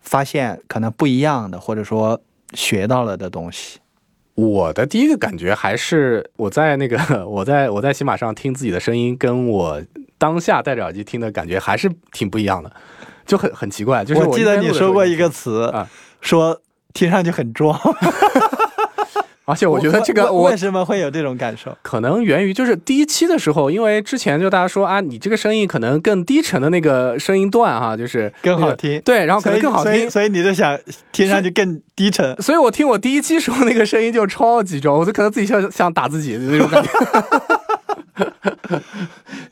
[0.00, 2.22] 发现可能不一样的，或者说
[2.54, 3.80] 学到了的东西。
[4.34, 9.82] 我的第一个感觉还是我在那个 我在我在喜马上听自己的声音，跟我
[10.16, 12.72] 当下戴着耳机听的感觉还是挺不一样的，
[13.26, 14.02] 就很很奇怪。
[14.04, 15.86] 就是我记得你说过一个词啊，
[16.22, 16.62] 说
[16.94, 17.78] 听上去很装。
[19.52, 21.76] 而且我觉得这个我为什么会有这种感受？
[21.82, 29.00] 可能源于就是第一期的时候，因为之前就大家说啊，你这个声音可能更低沉的那个声音段哈，就是更好听。
[29.02, 30.78] 对，然后可能更好听，所以你就想
[31.12, 32.34] 听上去更低沉。
[32.40, 36.90] 所以我听我第一期时候那个声音就超级重，我就可能自己像像打自己的那种感觉。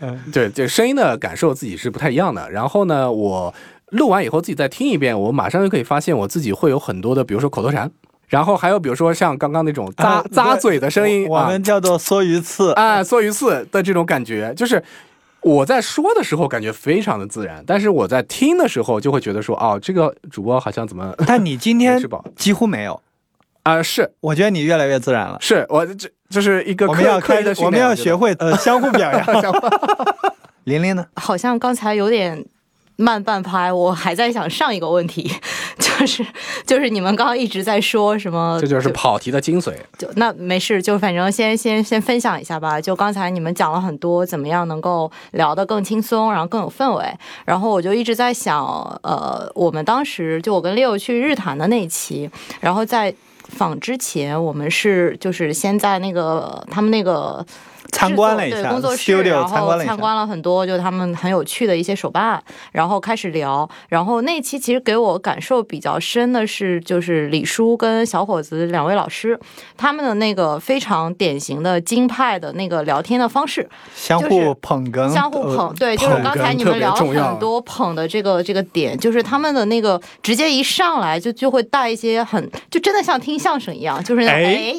[0.32, 2.50] 对，就声音的感受自己是不太一样的。
[2.50, 3.52] 然后呢，我
[3.90, 7.90] 录完以后自己再听一遍，我马上就可以发现我自己会有很多的，比如说口头禅。
[8.30, 14.82] 然后还有比如说像刚刚那种咂咂嘴的声音，我们叫做缩鱼刺啊，缩鱼刺的这种感觉，就是
[15.42, 21.12] 我在说的时候感觉非常的自然，但是我在听的时候就会觉得说，哦，这个主播好像怎么？
[21.26, 22.00] 但你今天
[22.36, 23.02] 几乎没有
[23.64, 25.36] 啊，是，我觉得你越来越自然了。
[25.40, 29.52] 是我这就是一个我们要开的，我们要学会呃相互表扬。
[30.64, 31.04] 玲玲 呢？
[31.16, 32.46] 好像刚才有点。
[33.00, 35.30] 慢半拍，我还在想上一个问题，
[35.78, 36.24] 就是
[36.66, 38.58] 就是你们刚刚一直在说什么？
[38.60, 39.72] 这就是跑题的精髓。
[39.96, 42.78] 就那没事，就反正先先先分享一下吧。
[42.78, 47.04] 就刚才你们讲了很多，怎么样能够聊得更轻松，然后更有氛围。
[47.46, 48.62] 然后我就一直在想，
[49.02, 53.14] 呃，我们当时就我跟 Leo 去日坛的那一期，然后在
[53.48, 57.44] 访之前，我们是就是先在那个他们那个。
[57.90, 59.48] 参观了一下工作室，然后
[59.78, 63.68] 参观了很多，就他们很有趣的一些手办，然后开始聊。
[63.88, 69.38] 然后那期其实给我感受比较深的是，就是李叔跟小伙子两位老师，
[69.76, 75.74] 他们的那个非常典型的京派的那个聊天的方式，相互捧哏，相互捧。
[75.78, 84.74] 对，就是刚才你们聊了很多捧的这个这个点，就是他们的那个直接一上来就就会带一些很，就真的像听相声一样，就是哎，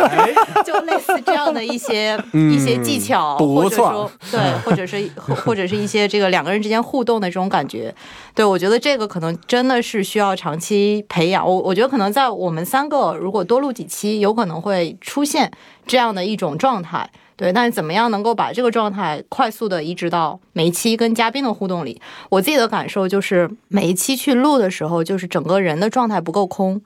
[0.64, 2.16] 就类似这样的一些。
[2.52, 5.10] 一些技巧，或者说对， 或者是
[5.44, 7.94] 或者是一些这个两个人之间互动的这种感觉，
[8.34, 11.46] 对我觉得这个可能真的是需要长期培养。
[11.46, 15.50] 我我觉得可能在我们三个如果多录几期，有可能会出现
[15.86, 17.10] 这样的一种状态。
[17.38, 22.00] 对，但是怎么样能够把这个状态快速的移植到每一期跟嘉宾的互动里？
[22.30, 26.80] 我自己的感受就是，每一期去录的时候，就是整个人的状态不够空。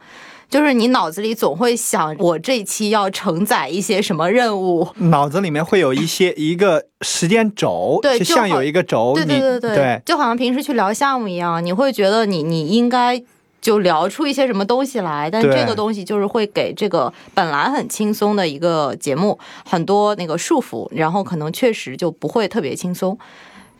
[0.50, 4.88] 就是你脑子里总会想，我这一期要承载一些什么任务？
[4.96, 13.22] 脑子里面会有一些一个时间轴，对，就像有一个轴，对对对对，对，就好像平时去聊项目一样，你会觉得你你应该
[13.60, 23.16] 就聊出一些什么东西来，但这个东西就是会给这个本来很轻松的一个节目很多那个束缚，然后可能确实就不会特别轻松。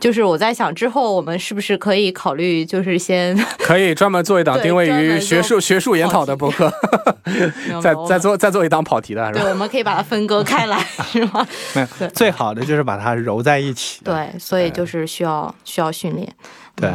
[0.00, 6.72] 就是我在想，之后我们是不是可以考虑，就是先 可以专门做一档定位于学术学术研讨的博客，
[7.82, 10.78] 再再做再做一档跑题的，是对，我们可以把它分割开来，
[11.12, 11.46] 是吗？
[11.74, 14.00] 没有最好的就是把它揉在一起。
[14.02, 16.26] 对，所以就是需要需要训练。
[16.74, 16.90] 对，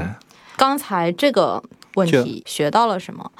[0.57, 1.61] 刚才这个
[1.93, 3.31] 问题学到了什么？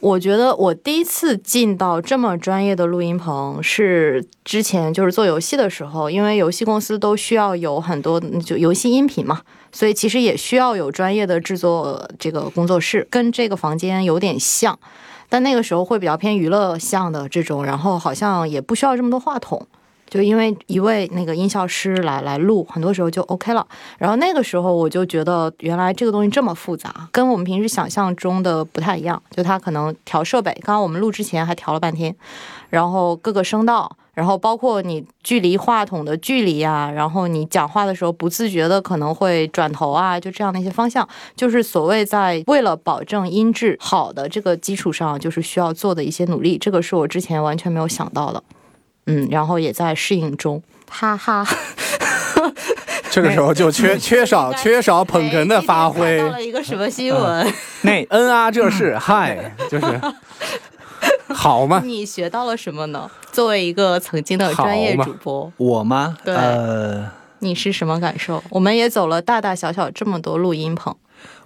[0.00, 14.78] 我觉得我第一次进到这么专业的录音棚是之前就是做游戏的时候，因为游戏公司都需要有很多就游戏音频嘛，所以其实也需要有专业的制作这个工作室，跟这个房间有点像，
[15.28, 19.66] 但那个时候会比较偏娱乐向的这种，然后好像也不需要这么多话筒。
[20.10, 23.64] 就因为一位那个音效师来来录，很多时候就 OK 了。
[23.96, 29.22] 然后那个时候我就觉得，原来这个东西这么复杂，跟我们平时想象中的不太一样。
[29.30, 32.14] 就他可能调设备，刚刚我们录之前还调了半天，
[32.68, 46.58] 然后各个声道，然后包括你距离话筒的距离啊，然后你讲话的时候不自觉的可能会转头啊，就这样的一些方向，就是所谓在为了保证音质好的这个基础上，就是需要做的一些努力。
[46.58, 48.42] 这个是我之前完全没有想到的。
[49.10, 51.46] 嗯，然后也在适应中，哈哈。
[53.10, 57.52] 这个时候就缺 缺少缺少捧哏的发哎挥到了一个什么新闻？
[57.82, 60.00] 那嗯啊，这是嗨，就是
[61.34, 63.10] 好吗，你学到了什么呢？
[63.32, 66.16] 作为一个曾经的专业主播，我吗？
[66.24, 68.42] 对呃，你是什么感受？
[68.50, 70.94] 我们也走了大大小小这么多录音棚，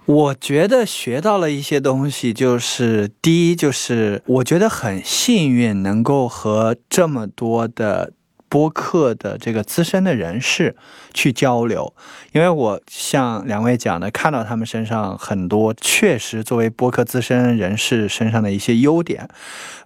[0.05, 8.13] 我觉得学到了一些东西，就是第一，就是我觉得很幸运能够和这么多的
[8.47, 10.75] 播客的这个资深的人士
[11.11, 11.91] 去交流，
[12.33, 19.27] 因为我像两位讲的，看到他们身上很多确实作为播客资深人士身上的一些优点。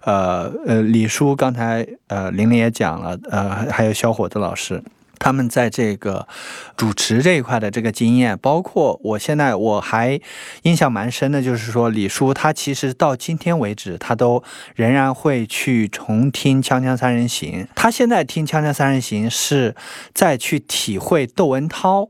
[0.02, 4.82] 呃呃，李叔刚才呃玲玲也讲了，呃还有小伙子老师。
[5.20, 6.26] 他们在这个
[6.76, 10.20] 主持这一块的这个经验，包括我现在我还
[10.62, 14.42] 印象蛮深的，就是说李叔他其实到今天为止，他都
[14.74, 17.62] 仍然会去重听《锵锵三人行》。
[17.76, 19.76] 他现在听《锵锵三人行》是
[20.12, 22.08] 在去体会窦文涛。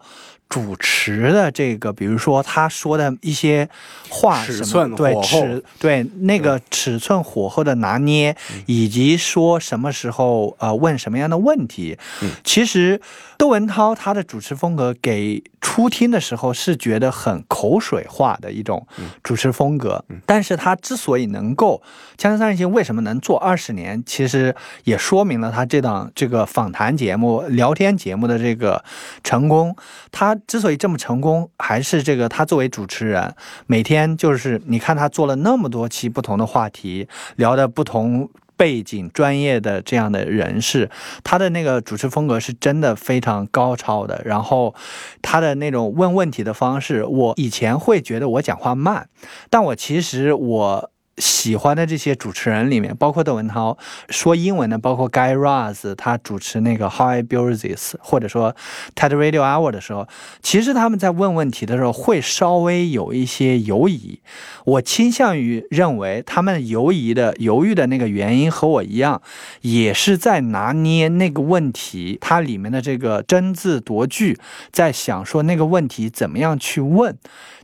[0.51, 3.67] 主持的这个，比如说他说的一些
[4.09, 8.37] 话什么，尺寸对尺对那个尺寸火候的拿捏，
[8.67, 11.97] 以及说什么时候呃问什么样的问题，
[12.43, 13.01] 其实
[13.39, 18.87] 窦文涛他的主持风格给初听的时候是觉得很口水化的一种
[19.23, 21.83] 主持风格，但是他之所以能够
[22.21, 28.83] 《锵锵三人行》为什么能做二十年，其实也说明了他这档这个访谈节目、聊天节目的这个
[29.23, 29.77] 成功。
[30.11, 33.35] 他之所以这么成功，还是这个他作为主持人，
[33.67, 38.29] 每天就是你看他做了那么多期不同的话题，聊的不同。
[38.61, 40.91] 背景专业的这样的人士，
[41.25, 44.21] 他的那个主持风格是真的非常高超的。
[44.27, 44.75] 然后
[45.23, 49.09] 他的那种问问题的方式，我以前会觉得我讲话慢，
[49.49, 50.91] 但我其实我。
[51.21, 53.77] 喜欢的这些主持人里面，包括窦文涛
[54.09, 58.57] 说英文的，包括 Guy Raz，他主持那个 How I Build This，或者说
[58.97, 60.09] TED Radio Hour 的时候，
[60.43, 64.21] 其实他们在问问题的时候会稍微有一些犹疑。
[64.65, 69.21] 我倾向于认为他们犹疑的犹豫的那个原因和我一样，
[69.61, 74.39] 也是在拿捏那个问题它里面的这个真字夺句，
[74.73, 77.17] 在想说那个问题怎么样去问。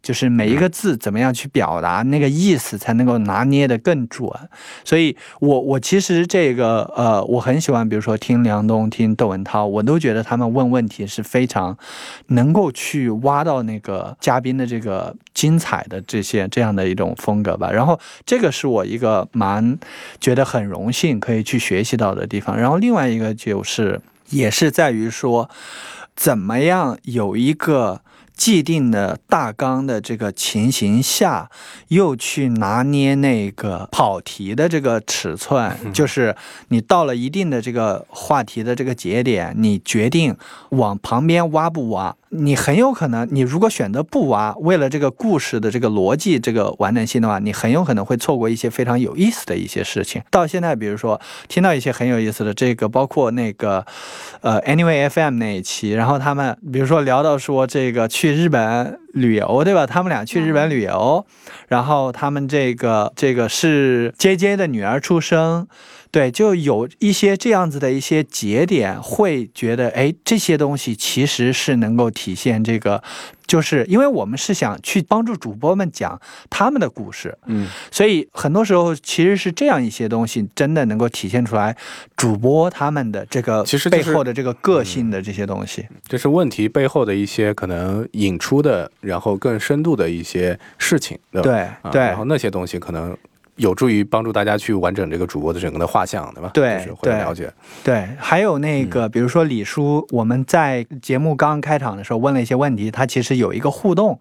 [0.02, 4.30] 就是每一个字怎么样去表达那个意思，才能够拿捏的更准。
[4.84, 11.76] 所以我我其实这个呃，我很喜欢，比如说听梁冬、听窦文涛，我都觉得他们问问题是非常
[12.28, 17.70] 能够去挖到那个嘉宾的这个精彩的这些这样的一种风格吧。
[17.70, 19.78] 然后这个是我一个蛮
[20.20, 22.56] 觉得很荣幸可以去学习到的地方。
[22.58, 25.48] 然后另外一个就是也是在于说，
[26.14, 28.02] 怎么样有一个。
[28.36, 31.50] 既定的大纲的这个情形下，
[31.88, 36.36] 又去拿捏那个跑题的这个尺寸，就是
[36.68, 40.36] 你到了一定的这个话题的这个节点，你决定
[40.70, 42.14] 往旁边挖不挖。
[42.30, 50.20] 你很有可能，你如果选择不挖，为了这个故事的这个逻辑、这个完整性的话，你很有可能会错过一些非常有意思的一些事情。
[50.30, 53.86] 到现在，比如说听到一些很有意思的这个，包括那个
[54.40, 59.86] 呃 Anyway FM 那一期，然后他们比如说聊到说这个去日本旅游，对吧？
[59.86, 61.24] 他们俩去日本旅游，
[61.68, 65.68] 然后他们这个这个是 JJ 的女儿出生。
[66.16, 73.02] 对，就有一些这样子的一些节点，会觉得，哎，这些东西其实是能够体现这个，
[73.46, 81.76] 就是因为我们是想去帮助主播们讲他们的故事，嗯，所以很多时候其实是这样一些东西，真的能够体现出来
[82.16, 85.86] 主播他们的这个其实背后的这个个性的这些东西。
[86.08, 91.50] 这是问题背后的一些可能引出的，然后更深度的一些事情，对吧？
[91.50, 93.14] 对啊对然后那些东西可能
[93.56, 96.50] 有助于帮助大家去完整这个主播的整个的画像，对吧？
[96.54, 97.52] 对就是会对了解。
[97.82, 104.18] 对，还有那嗯个，比如说李叔，我们在节目刚开场的时候问了一些问题，他其实有一个互动，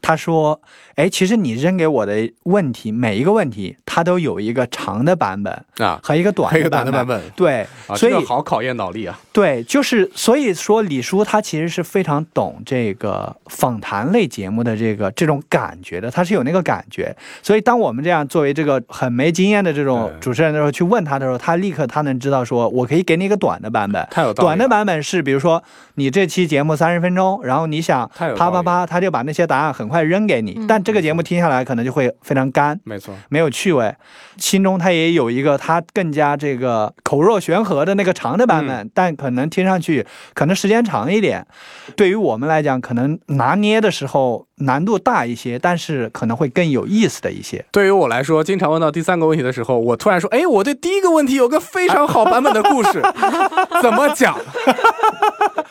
[0.00, 0.60] 他说
[0.96, 7.20] ：“哎，其实你扔给我的问题，每一个问题，它都有一个长的版本啊，和一个短的版本。
[7.34, 9.18] 对，啊，所以好考验脑力啊。
[9.32, 17.16] 对，就是所以说李叔他其实是非常懂这个访谈类节目的这个这种感觉的，他是有那个感觉。
[17.42, 24.06] 所以当我们这样作为这个很没经验的这种主持人的时候去问他的时候，他立刻他能知道说，我可以给你一个短的版本。
[24.10, 25.62] 太有道理短的版本是，比如说
[25.94, 30.66] 你这期节目三十分钟，然后你想啪啪啪，他就把那些答案很快扔给你，嗯。
[30.66, 32.78] 但这个节目听下来可能就会非常干。
[32.84, 33.94] 没错，没有趣味，
[34.36, 41.46] 心中他也有一个他更加这个口若悬河的那个长的版本，但可能听上去可能时间长一点。
[41.96, 47.64] 对于我们来讲，可能拿捏的时候难度大一些，但是可能会更有意思的一些。
[47.72, 53.02] 对于我来说，经常问到第三个问题的时候，我突然说：“哎，我对第一个问题有个非常好版本的故事，
[53.82, 54.38] 怎么讲？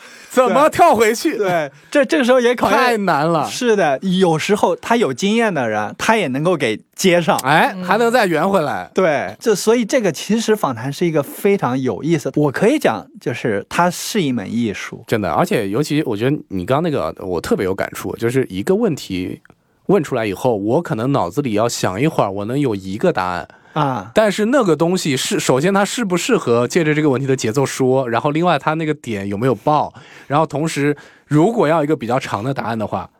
[0.34, 1.38] 怎么跳回去？
[1.38, 2.96] 对，这这个时候也考太。
[2.96, 3.48] 难了。
[3.48, 7.38] 是的，有时候他有经验的人，他也能够给接上。
[7.44, 8.90] 哎，还能再圆回来。
[8.92, 15.04] 对，这所以这个其实访谈是一个非常有意思，我可以讲，就是它是一门艺术。
[15.06, 19.40] 真的，而且尤其我觉得你刚刚那个我特别有感触，就是一个问题
[19.86, 23.48] 问出来以后，我可能脑子里要想一会儿，我能有一个答案。
[23.74, 29.92] 啊，但是那个东西是，首先它适不适合借着这个问题的节奏说，然后另外它那个点有没有爆，
[30.28, 33.10] 然后同时如果要一个比较长的答案的话，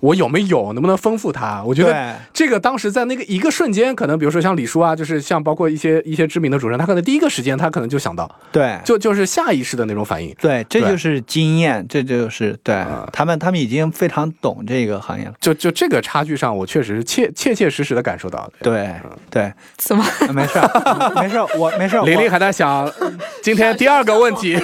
[0.00, 1.62] 我有没有能不能丰富它？
[1.64, 10.34] 我觉得对这个当时在那个一个瞬间，可能比如说像李叔啊，就是像包括一些一些知名的主持人，他可能第一个时间他可能就想到，对，就就是下意识的那种反应。
[10.40, 15.34] 对，这就是经验，这就是对、啊他们，他们已经非常懂这个行业了。
[15.40, 18.52] 就就这个差距上，我确实是切切切实实的感受到的。
[18.62, 18.90] 对
[19.30, 20.02] 对，怎么？
[20.02, 22.90] 啊没事儿，没事儿，我没事玲玲还在想
[23.42, 24.56] 今天第二个问题，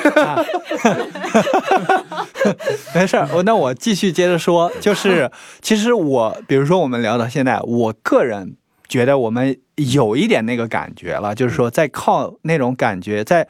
[2.95, 5.26] 没事儿，我那我继续接着说，就是
[5.61, 8.57] 其实我，比如说我们聊到现在，我个人
[8.89, 13.49] 觉得我们有一点那个感觉了，就是说在靠那种感觉，在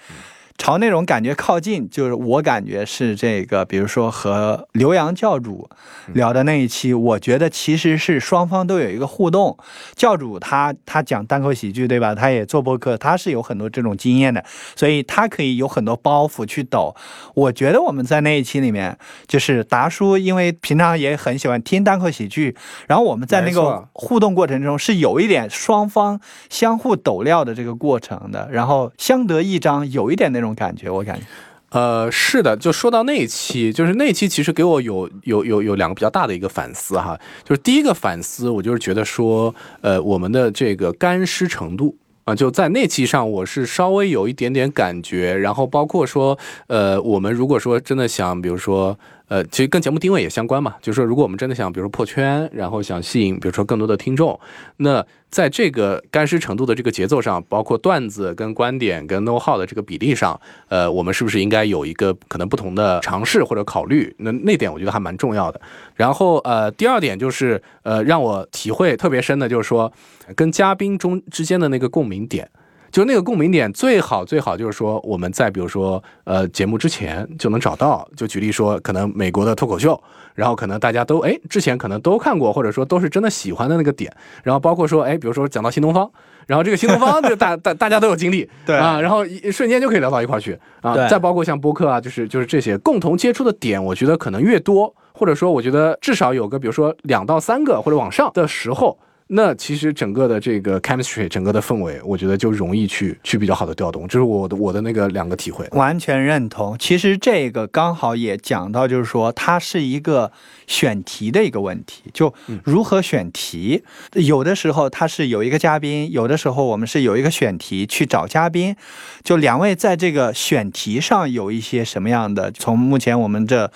[0.59, 5.69] 朝那种感觉靠近，就是我感觉是这个，比如说和刘洋教主
[6.15, 9.57] 聊的那一期，我觉得其实是双方都有一个互动。
[9.95, 12.15] 教主他他讲单口喜剧对吧？
[12.15, 14.45] 他也做播客，他是有很多这种经验的，
[14.75, 16.95] 所以他可以有很多包袱去抖。
[17.35, 18.97] 我觉得我们在那一期里面，
[19.27, 31.27] 就是达叔，因为平常也很喜欢听单口喜剧，然后我们在那个互动过程中是有一点双方相互抖料的这个过程的，然后相得益彰，有一点那种种感觉，我感觉。
[31.71, 41.97] 呃，是的，就说到那一期，就是那一期其实给我有有有有两个比较大的一个反思哈，就是第一个反思，我就是觉得说，呃，我们的这个干湿程度。
[42.27, 46.37] 啊，就在那期上，我是稍微有一点点感觉，然后包括说，
[46.67, 48.99] 呃，我们如果说真的想，比如说，
[49.29, 54.39] 呃，其实跟节目定位也相关嘛，就是说，如果我们真的想，比如说破圈，然后想吸引，比如说更多的听众，
[54.77, 64.15] 那在这个干湿程度的这个节奏上，包括段子跟观点跟 know how 的这个比例上，呃，我们是不是应该有一个可能不同的尝试或者考虑？
[64.19, 65.61] 那那点我觉得还蛮重要的。
[65.97, 69.93] 然后呃，第二点就是呃，让我体会特别深的就是说，
[70.37, 72.49] 跟嘉宾中之间的那个共鸣点。
[72.97, 80.03] 就那个共鸣点最好最好就是说我们在比如说呃节目之前就能找到，就举例说可能美国的脱口秀，
[80.35, 84.11] 然后可能大家都哎之前可能都看过，或者说都是真的喜欢的那个点，
[84.43, 86.11] 然后包括说哎比如说讲到新东方，
[86.47, 98.99] 然后这个新东方就大大大家都有经历，对啊，然后一瞬间就可以聊到一块去啊，再包括像播客啊，就是就是这些共同接触的点，我觉得可能越多，或者说我觉得至少有个比如说两到三个或者往上的时候。
[99.29, 105.67] 那其实整个的这个 chemistry，整个的氛围，我觉得就容易去去比较好的调动，这是我的我的那个两个体会。
[105.73, 106.77] 完全认同。
[106.79, 110.31] 其实这个刚好也讲到，就是说它是一个
[110.69, 113.83] 选题的一个问题，就如何选题。
[114.13, 118.77] 有的时候它是有一个嘉宾，有的时候我们是有一个选题去找嘉宾。
[119.25, 122.53] 就两位在这个选题上有一些什么样的？
[122.53, 123.69] 从目前我们这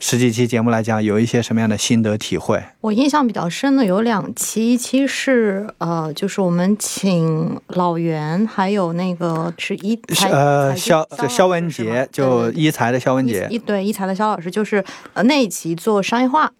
[0.00, 2.60] 十几期节目来讲，有一些什么样的心得体会？
[2.80, 14.82] 我印象比较深的有两期，一期期是呃，就是我们请老袁，还有那个是一财呃，肖肖文杰，就一财的肖文杰一，一对一财的肖老师，就是
[15.12, 16.50] 呃那一期做商业化，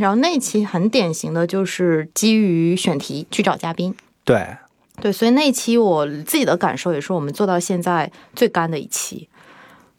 [0.00, 3.94] 然后那一期很典型的就是基于选题去找嘉宾。
[4.24, 4.46] 对，
[5.02, 9.28] 对，所以那一期我自己的感受也是我们做到现在最干的一期。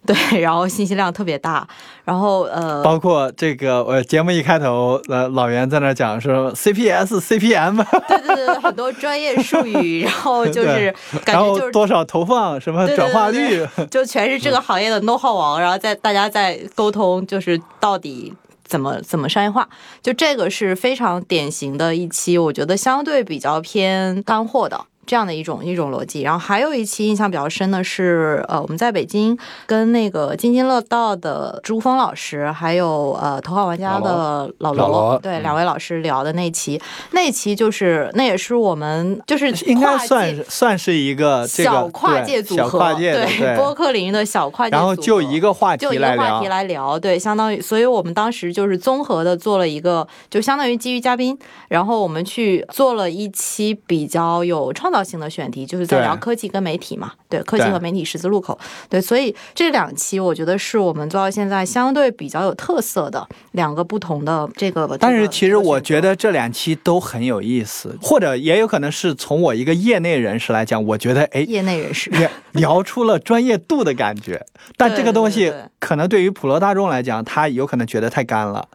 [0.08, 1.68] 对， 然后信息量特别大，
[2.06, 10.94] 然后呃，包括这个我节目一开头，呃老袁在那讲说 CPS、CPM，对对对，很多专业术语，然后 就是
[11.26, 18.34] 感觉就是多少投放，什么转化对率，就全是这个行业的 know how 王，然后在大家在沟通，就是到底
[18.64, 19.68] 怎么怎么商业化，
[20.02, 24.80] 就这个是非常典型的一期，我觉得相对比较偏干货的。
[25.08, 29.36] 这样的一种一种逻辑，然后还有一期印象比较深的是，呃，我们在北京
[29.66, 35.44] 跟那个津津乐道的朱峰老师，还有呃头号玩家的老老罗对嗯。
[35.48, 36.82] 两位老师聊的那期，
[37.12, 51.38] 那期就是那也是我们就是应该算是算是一个这个小跨界组合，跨界的对播客领域的小跨界组合，然后就一个话题来聊一个话题，来聊，对，相当于，所以我们当时就是综合的做了一个，就相当于基于嘉宾，
[51.70, 64.88] 然后我们去做了一期比较有创造性的选题，就是在聊科技跟媒体嘛，对，科技和媒体十字路口，对，所以这两期我觉得是我们做到现在相对比较有特色的两个不同的这个。
[65.02, 65.98] 但是其实我觉。
[65.98, 74.46] 得这两期都很有意思，或者也有可能是从我一个业内人士来讲，我觉得哎，业内人士，聊聊出了专业度的感觉。
[74.78, 78.68] 但这个东西可能对于普罗大众来讲，他有可能觉得太干了。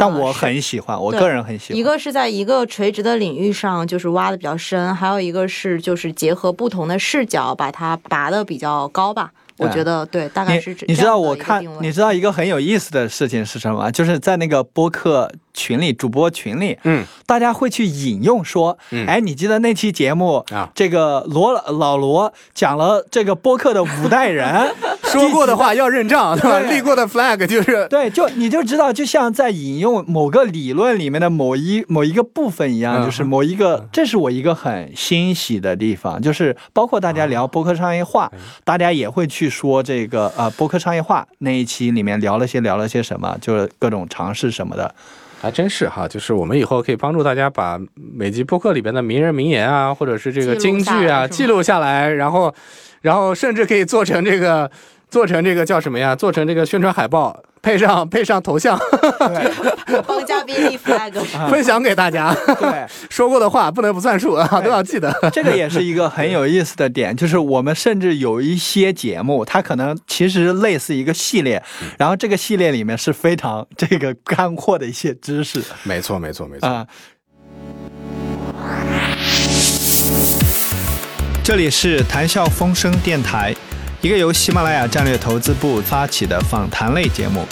[0.00, 1.78] 但我很喜欢，我个人很喜欢。
[1.78, 9.30] 一个是在一个垂直的领域上，就是挖的比较深，还有一个是就是结合不同的视角，把它拔的比较高吧。
[9.58, 13.92] 我觉得对，大概是这你知这样的一个道我看你知道一个很有意思的事情是什么？
[13.92, 19.06] 就是在那个播客群里，主播群里，嗯，大家会去引用说，嗯。
[19.06, 20.70] 哎，你记得那期节目啊。
[20.74, 24.72] 这个罗老罗讲了这个播客的五代人，
[25.04, 26.50] 说过的话要认账， 对。
[26.50, 26.60] 吧？
[26.60, 27.86] 立过的 flag 就是。
[27.88, 33.04] 对，就你就知道，就像在引用某个理论里面的某一某一个部分一样，嗯。
[33.04, 38.30] 就是某一个，这是我一个很欣喜的地方，就是包括大家聊播客商业化，
[38.64, 44.94] 大家也会去说这个呃播客商业化那一期里面聊了些聊了些什么，就是各种尝试什么的。
[45.40, 52.54] 还真是哈，就是我们以后可以帮助大家把每集播客里边的名人名言啊，或者是这个记录金句啊记录下来，然后，
[53.00, 54.70] 然后甚至可以做成这个，
[55.08, 56.14] 做成这个叫什么呀？
[56.14, 58.78] 做成这个宣传海报，配上配上头像，
[59.18, 61.12] 对帮嘉宾立 flag，
[61.50, 62.34] 分享给大家。
[62.58, 65.14] 对， 说过的话不能不算数啊，都要记得。
[65.32, 71.62] 这个也是一个很有意思的点，就是我们甚至有一些节目，它可能其实类似一个系列，
[71.98, 76.68] 然后这个系列里面是非常这个干货的一些知识没错，没错，没错。
[76.68, 76.86] 啊。
[81.42, 83.54] 这里是谈笑风生电台，
[84.02, 87.46] 一个由喜马拉雅战略投资部发起的访谈类节目。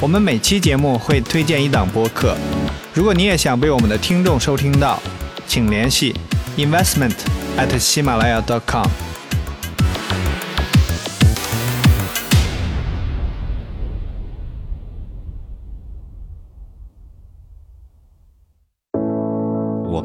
[0.00, 2.36] 我们每期节目会推荐一档播客，
[2.92, 5.00] 如果你也想被我们的听众收听到，
[5.46, 6.12] 请联系
[6.56, 7.14] investment
[7.56, 9.09] at 喜马拉雅 .com。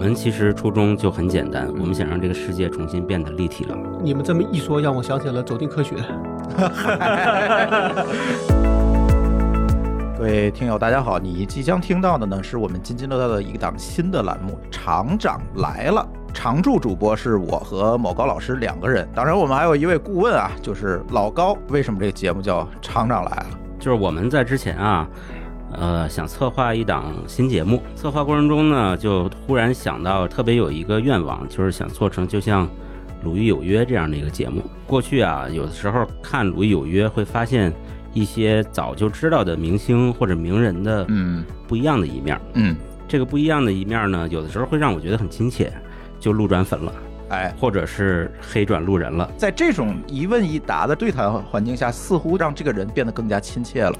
[0.05, 3.75] 们其实初衷就很简单，我们想让这个世界重新变得立体了。
[4.03, 5.95] 你们这么一说，让我想起了走进科学。
[10.15, 11.17] 各位听友，大家好！
[11.17, 16.07] 你即将听到的呢，是我们津津乐道的一档新的栏目《厂长来了》。
[16.35, 21.57] 常驻主播是我和某高老师两个人，当然我们还有一位顾问啊，就是老高。
[21.69, 23.47] 为什么这个节目叫《厂长来了》？
[23.83, 25.07] 就是我们在之前啊，
[25.71, 32.65] 呃，想策划一档新节目，策划过程中呢，就忽然想到特别有一个愿望，就是想做成就像
[33.23, 34.61] 《鲁豫有约》这样的一个节目。
[34.87, 37.73] 过去啊，有的时候看《鲁豫有约》会发现
[38.13, 42.39] 一些早就知道的明星或者名人的嗯不一样的一面。
[42.53, 42.75] 嗯，
[43.07, 45.73] 这个不一样的一面呢，有的时候会让我觉得很亲切，
[46.21, 46.93] 就路转粉了，
[47.29, 49.29] 哎，或者是黑转路人了。
[49.35, 53.93] 在这种一问一答的对谈环境下，似乎让这个人变得更加亲切了。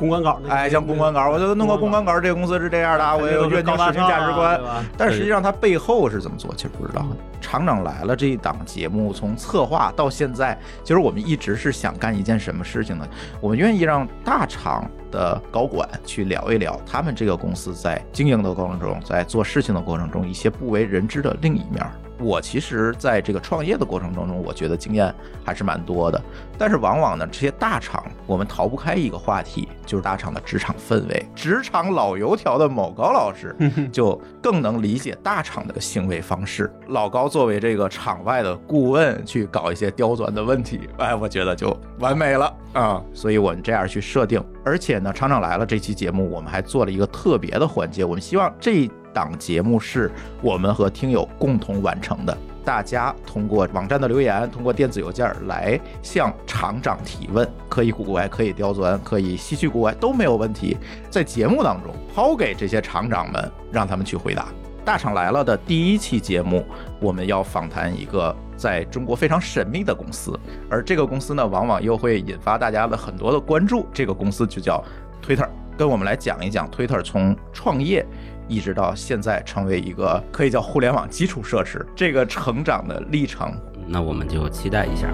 [0.00, 4.58] 公关稿那，哎，像公关稿，我就弄个公关稿，这个公司是这样的啊，我有愿景、使命、价值观。
[4.96, 7.06] 但实际上它背后是怎么做，其实不知道。
[7.38, 13.06] 厂长来了这一档节目，从策划到现在，其实我们一直是想干一件什么事情呢？
[13.42, 21.92] 我们愿意让大厂的高管去聊一聊他们这个公司在经营的过程中，在做事情的过程中一些不为人知的另一面儿。
[22.20, 25.12] 我其实在这个创业的过程当中，我觉得经验
[25.44, 26.20] 还是蛮多的。
[26.58, 31.26] 但是往往呢，这些大厂我们逃不开一个话题，就是大厂的职场氛围。
[31.34, 33.56] 职场老油条的某高老师
[33.90, 36.70] 就更能理解大厂的行为方式。
[36.88, 43.02] 老高作为这个场外的顾问，去搞一些刁钻的问题，哎，我觉得就完美了啊！
[43.14, 50.10] 所以我们这样去设定，而且呢，厂长来了这期节目，我们还做了一个特别的环节，我们希望这档节目是
[50.42, 52.36] 我们和听友共同完成的。
[52.62, 60.76] 大家通过网站的留言，通过电子邮件来向厂长提问，可以古怪，可以刁钻，可以稀奇古怪都没有问题。
[61.08, 64.48] 在节目当中抛给这些厂长们，让他们去回答。
[64.84, 66.64] 大厂来了的第一期节目，
[67.00, 70.38] 我们要访谈一个在中国非常神秘的公司，
[70.68, 73.86] 而这个公司呢，往往又会引发大家的很多的关注。
[73.92, 74.84] 这个公司就叫
[75.26, 75.48] Twitter，
[75.78, 78.04] 跟我们来讲一讲 Twitter 从创业。
[78.50, 83.54] 一直到现在成为一个可以叫互联网基础设施，这个成长的历程，
[83.86, 85.08] 那我们就期待一下。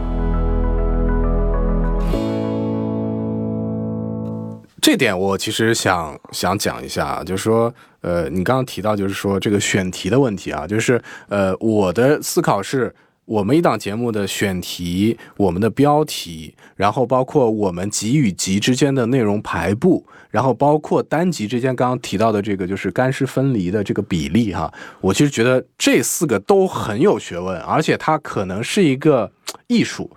[4.81, 12.95] 这点我其实想想讲一下，就是说，呃，你刚刚提到就是说这个选题的问题啊，就是呃，我的思考是。
[13.27, 29.29] 我们一档节目的选题、我们的标题，然后包括我们集与集之间的内容排布，然后包括单集之间刚刚提到的这个就是干湿分离的这个比例哈，我其实觉得这四个都很有学问，而且它可能是一个
[29.67, 30.09] 艺术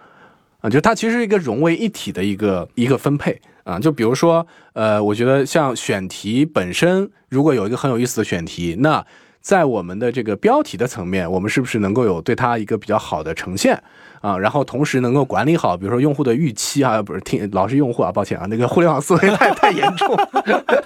[0.62, 9.04] 啊，就它其实是一个融为一体的一个一个分配啊，就比如说呃，我觉得像选题本身，如果有一个很有意思的选题，那。
[9.42, 13.82] 在我们的这个标题的层面，我们是不是能够有对它一个比较好的呈现
[14.22, 14.38] 啊？
[14.38, 20.18] 然后同时能够管理好，比如说用户的预期啊，不是听老是用户啊，抱歉啊，那个互联网思维太太严重，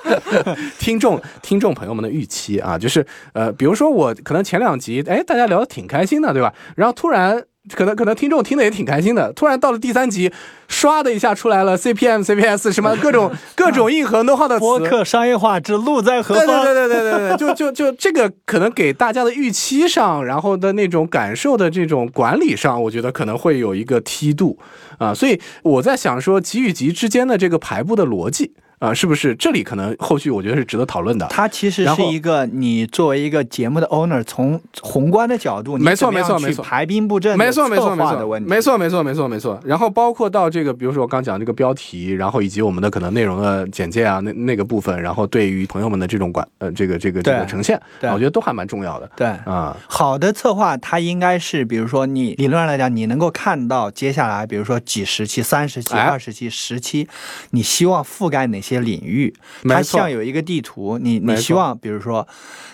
[0.80, 6.54] 听众听众朋友们的预期啊，就是呃，比如说我可能前两集哎大家聊的挺开心的，对吧？
[6.76, 7.46] 然后突然。
[7.74, 10.32] 可能可能听众听的也挺开心的，突然到了第三集，
[10.70, 16.46] 唰的一下出来了 CPM、CPS 什么 各种各种硬核 know how 的播客商业化之路在何方？
[16.46, 24.60] 对对对对对对，就就就这个可能给大家的预期上，然后的那种感受的这种管理上，我觉得可能会有一个梯度
[24.98, 28.54] 啊，所以我在想说集与集之间的这个排布的逻辑。
[28.84, 31.26] 啊，是不是这里可能后续我觉得是值得讨论的？
[31.30, 39.58] 它其实是一个你作为一个节目的 owner，从宏观的角度，没错没错没错，排兵布阵，没错没错没错的问题，没错没错没错没错。
[39.64, 49.10] 然后包括到这个，比如说我刚讲这个标题，然后以及我们的可能内容的简介啊，那那个部分，然后对于朋友们的这种管呃这个这个这个呈现，我觉得都还蛮重要的。
[49.16, 57.08] 对啊，好的策划它应该是，比如说你理论上来讲，你能够看到接下来，比如说几十期、三十期、二十期、十期，
[57.52, 59.34] 你希望覆盖哪些领域？
[59.68, 62.28] 它像有一个地图，你你希望比如说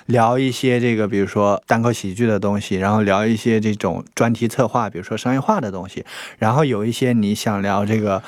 [0.07, 6.05] 聊一些这个，比如说单口喜剧的东西，然后聊一些这种专题策划，比如说商业化的东西，
[6.37, 8.21] 然后有一些你想聊这个，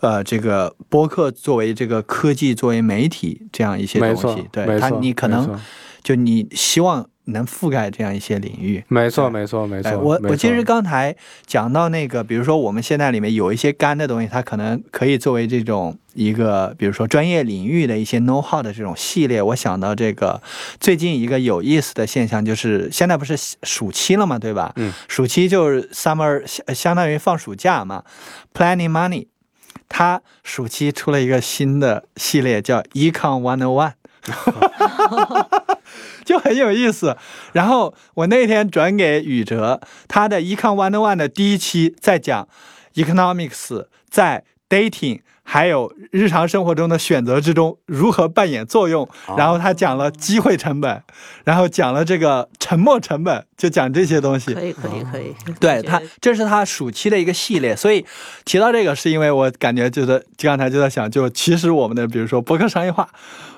[0.00, 5.58] 呃，这个播客作为这个科技作为媒体这样一些东西，对它你可能
[6.02, 7.08] 就你希望。
[7.26, 9.98] 能覆盖这样一些领域，没错，没错，没错。
[9.98, 11.14] 我我其实刚才
[11.46, 19.42] 讲到那个，比如说我们现在里面有一些干的东西，它可能可以作为这种一个，比如说专业领域的一些 know how 的这种系列。
[19.42, 20.40] 我想到这个
[20.78, 24.72] 最近一个有意思的现象，就是现在不是暑期了嘛，对吧？
[24.76, 24.92] 嗯。
[25.08, 28.04] 暑期就是 summer，相相当于放暑假嘛。
[28.54, 29.26] Planning Money，
[29.88, 33.92] 它暑期出了一个新的系列，叫 Econ One O One。
[36.24, 37.16] 就很有意思，
[37.52, 42.48] 然后我那天转给宇哲，他的 Econ One One 的第一期在讲
[42.94, 51.00] economics 在 dating 还有日常生活中的选择之中如何扮演作用，然后他讲了机会成本，
[51.44, 54.52] 然后讲了这个沉没成本，就讲这些东西。
[54.52, 58.04] 可以可以可以，对他这是他暑期的一个系列，所以
[58.44, 63.08] 提到这个是因为我感觉就是刚才就在想，就其实我们的比如说博客商业化。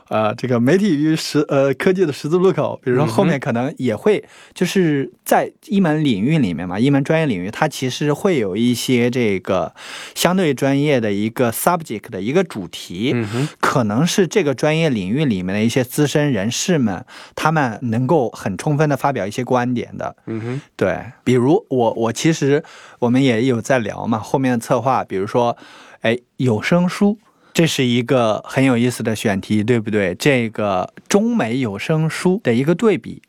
[0.09, 9.75] 呃，这个媒体与十呃科技的十字路口，比如说后面可能也会就是在一门领域里面嘛，一门专业领域，它其实会有一些这个
[10.15, 13.15] 相对专业的一个 subject 的一个主题，
[13.61, 17.05] 可能是这个专业领域里面的一些资深人士们，
[17.35, 20.17] 他们能够很充分的发表一些观点的。
[20.27, 22.65] 嗯哼，对，比如我我其实
[22.99, 25.57] 我们也有在聊嘛，后面的策划，比如说，
[26.01, 27.19] 哎，有声书。
[27.59, 30.15] 这是一个很有意思的选题，对不对？
[30.15, 33.21] 这个中美有声书的一个对比，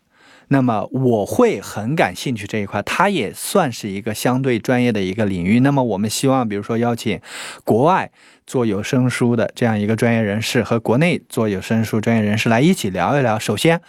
[0.49, 5.61] 那么我会很感兴趣这一块，它也算是一个相对专业的一个领域。
[5.61, 7.19] 那么我们希望，比如说邀请
[7.63, 8.11] 国外
[8.45, 13.39] 做有声书的这样一个专业人士和国内做有声书专业人士来一起聊一聊。
[13.39, 13.81] 首先，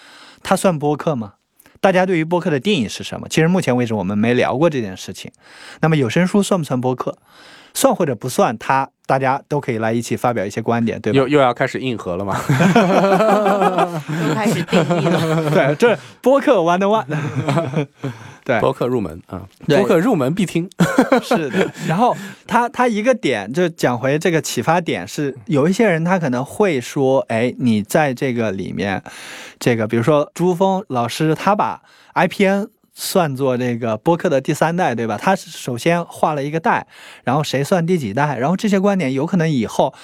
[0.42, 1.34] 它算播客吗？
[1.82, 3.28] 大家对于播客的定义是什么？
[3.28, 5.30] 其实目前为止我们没聊过这件事情。
[5.82, 7.18] 那么有声书算不算播客？
[7.74, 11.18] 算或者不算，它大家都可以来一起发表一些观点，对吧？
[11.18, 12.40] 又又要开始硬核了吗？
[14.28, 15.50] 又开始定义了。
[15.50, 17.86] 对，这播客 one on one。
[18.44, 20.70] 对，播客入门啊，对播客入门必听。
[21.24, 29.02] 是的，然后他他一个点就讲回这个启发点是，有一些人他可能会说，哎，你在这个里面，
[29.58, 31.82] 这个比如说朱峰老师，他把
[32.14, 32.68] IPN
[33.02, 35.18] 算作这个播客的第三代，对吧？
[35.18, 36.86] 他首先画了一个代，
[37.24, 39.94] 然后谁算第几代，然后这些观点有可能以后。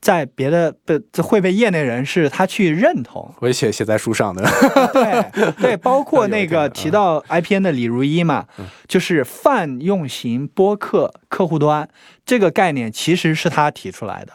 [0.00, 4.48] 在别的被会被业内人士他去认同，我也写写在书上的。
[4.92, 8.46] 对对， 包括那个提到 IPN 的李如一嘛，
[8.86, 11.88] 就是泛用型播客客户端
[12.24, 14.32] 这个概念，其实是他提出来的。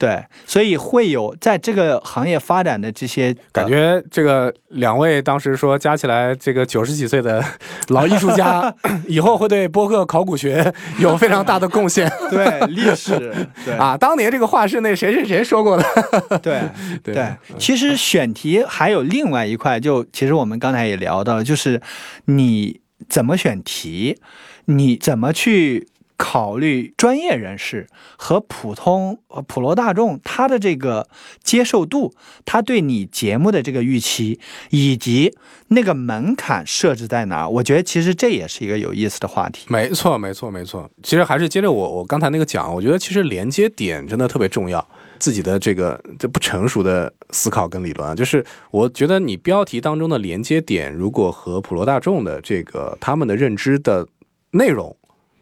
[0.00, 4.02] 对，所以会有在这个行业发展的这些感觉。
[4.10, 7.44] 这个两位当时说加起来这个九十几岁的
[7.88, 8.74] 老艺术家，
[9.06, 12.10] 以后会对播客考古学有非常大的贡献。
[12.32, 13.12] 对历史，
[13.62, 16.38] 对啊，当年这个话是那谁谁谁说过的。
[16.38, 16.62] 对
[17.04, 21.78] 对，其实选题还有另外一块，就其实我们刚才也聊到了，就是
[22.24, 24.18] 你怎么选题，
[24.64, 25.88] 你怎么去。
[26.22, 27.86] 考虑专业人士
[28.18, 29.18] 和普通
[29.48, 31.08] 普罗大众他的这个
[31.42, 32.12] 接受度，
[32.44, 35.34] 他对你节目的这个预期，以及
[35.68, 37.48] 那个门槛设置在哪儿？
[37.48, 39.64] 我觉得其实这也是一个有意思的话题。
[39.70, 40.90] 没错，没错，没错。
[41.02, 44.86] 其实还是接着我我刚才那个讲，我觉得其实连接点真的特别重要。
[45.18, 54.06] 自己的这个这不成熟的思考跟理论啊，就是我觉得你标题当中的连接点，如果和普罗大众的这个他们的认知的
[54.50, 54.94] 内容。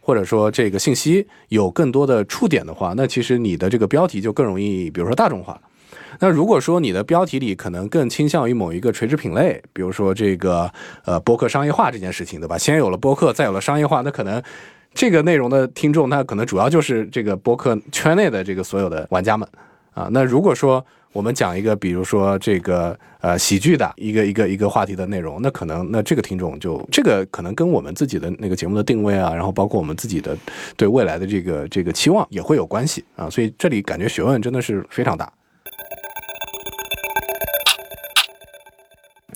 [0.09, 5.61] 或者说这个信息有更多的触点的话，那其实你的这个标题就更容易，比如说大众化。
[6.19, 10.73] 那如果说你的标题里可能更倾向于某一个垂直品类，比如说这个
[11.05, 12.57] 呃播客商业化这件事情，对吧？
[12.57, 14.43] 先有了播客，再有了商业化，那可能
[14.95, 19.47] 这个内容的听众，那可能主要就是这个播客圈内的这个所有的玩家们
[19.93, 20.09] 啊。
[20.11, 20.83] 那如果说
[21.13, 30.37] 我们讲一个，比如说这个呃喜剧的一个一个一个话题的内容，那可能那这个听众就这个可能跟我们自己的那个节目的定位啊，然后包括我们自己的
[30.77, 35.33] 对未来的这个这个期望也会有关系啊，所以这里感觉学问真的是非常大。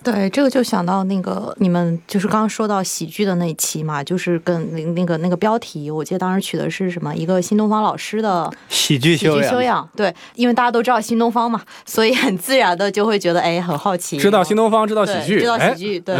[0.02, 7.14] 对，这个就想到那个你们就是刚刚说到喜剧的那一期嘛，就是跟那那个那个标题，我记得当时取的是什么？
[7.14, 9.88] 一个新东方老师的喜剧喜剧修养。
[9.94, 14.18] 对，因为大家都知道新东方嘛，所以很自然的就会觉得哎，很好奇。
[14.18, 16.16] 知道新东方，知道喜剧，知道喜剧，对。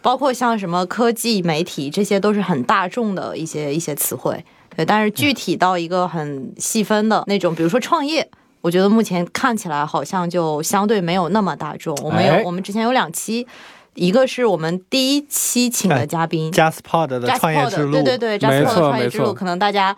[0.00, 4.44] 包括像什么科技媒体，这些都是很大众的一些一些词汇。
[4.74, 8.28] 对，但是具体到一个很细分的那种，比如说创业。
[8.62, 11.94] 我觉得目前看起来好像就相对没有那么大众。
[12.02, 13.46] 我们有，我们之前有两期，
[13.94, 19.94] 一个是我们第一期请的嘉宾，Jasper 的创业之路，对对对，Jasper 的创业之路，可能大家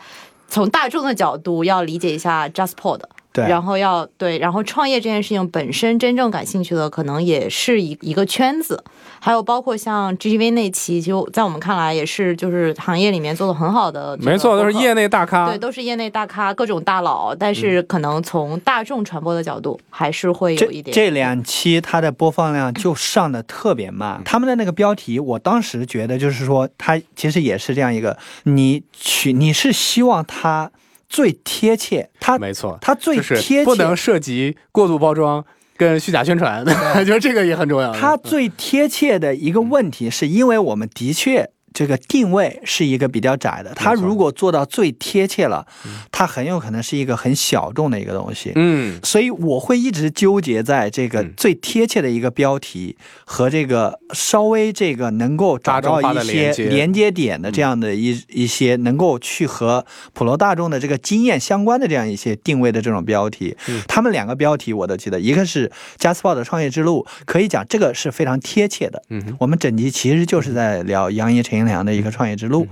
[0.49, 3.09] 从大众的角度要理解一下 Jasper 的。
[3.35, 8.81] 对，然后要对，然后创业这件事情本身真正感兴趣的，可能也是一一个圈子，
[9.19, 20.95] 还有包括像 GGV 那期，就在我们看来也是就是行业里面做的很好的，没错，都是业内大咖，对，都是业内大咖，各种大佬，但是可能从大众传播的角度，还是会有一点。
[20.95, 30.71] 这两期它的播放量就上的特别慢，他们的那个标题，我当时觉得就是说，它其实也是这样一个，你去你是希望它。
[31.09, 35.45] 最贴切，它没错，它最贴切，不能涉及过度包装
[35.77, 36.65] 跟虚假宣传，
[37.05, 37.93] 觉得这个也很重要。
[37.93, 41.51] 它最贴切的一个问题，是因为我们的确。
[41.75, 45.67] 这个定位是一个比较窄的，它如果做到最贴切了，
[46.11, 48.53] 它很有可能是一个很小众的一个东西。
[48.55, 57.11] 嗯，所以我会一直纠结在这个最贴切的一个标题和这个稍微这个能够找到一些连接。
[57.11, 63.55] 点的这样的一一些能够去和普罗大众的这个经验相关的这样一些定位的这种标题。
[63.87, 69.03] 他们两个标题我都记得，一个是加斯鲍的创业之路，可以讲这个是非常贴切的。
[69.11, 71.75] 嗯，我们整集其实就是在聊杨怡陈。
[71.75, 72.69] 良的一个创业之路，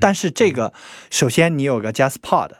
[0.00, 0.72] 但是这个
[1.10, 2.52] 首先你有个 JustPod，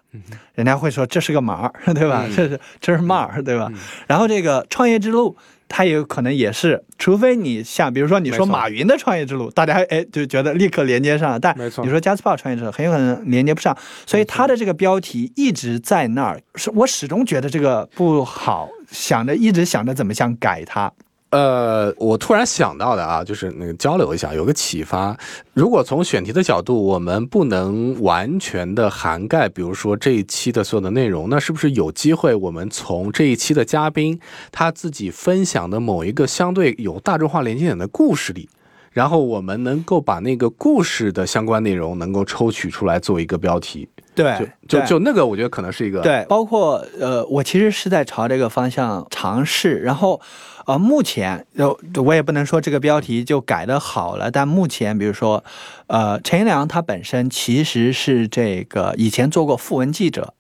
[0.55, 2.27] 人家会说这是个码儿， 对吧？
[2.37, 3.73] 这是这是码儿，对吧？
[4.07, 13.75] 然后这个创业之路，它也有可能也是，除非你像比如说你说马云的创业之路，大家哎就觉得立刻连接上了，但你说 JustPod 创业之路很有可能连接不上，
[14.05, 20.93] 所以他的这个标题一直在那儿，是我始终觉得这个不好，想着一直想着怎么想改它。
[21.31, 25.15] 呃，我突然想到的啊，就是那个交流一下，有个启发。
[25.53, 34.19] 如果从选题的角度，我们不能完全的涵盖，比如说这一期的所有的内容，那是不是有机会，我们从这一期的嘉宾
[34.53, 38.49] 他自己分享的某一个相对有大众化连接点的故事里，
[38.93, 50.19] 然后我们能够把那个故事的相关内容能够抽取出来做一个标题，对，就就就那个，我觉得可能是一个对，包括呃，我其实是在朝这个方向尝试，然后
[50.65, 55.45] 呃，目前就我也不能说这个标题就改的好了，但目前比如说
[55.89, 60.35] 呃，陈一良他本身其实是这个以前做过副文记者，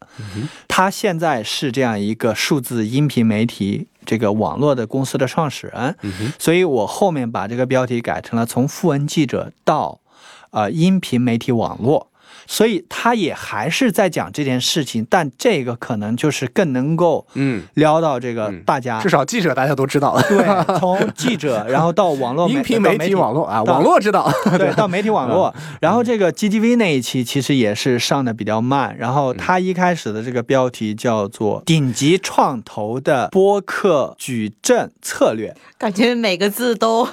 [0.66, 5.94] 他现在是这样一个数字音频媒体这个网络的公司的创始人，
[6.38, 10.00] 所以我后面把这个标题改成了从副文记者到
[10.50, 12.08] 呃音频媒体网络。
[12.46, 18.62] 所以他也还是在讲这件事情，但这个可能就是更能够嗯，撩到这个嗯。
[18.64, 19.00] 大家。
[19.00, 25.54] 至少记者大家都知道了，对，从记者 然后到网络媒音频媒体网络啊，网络知道，对， 到媒体网络。
[25.80, 37.08] 然后这个 GTV 那一期其实也是上的比较慢，然后他一开始的这个标题叫做“顶级创投的播客矩阵策略感觉每个字都”，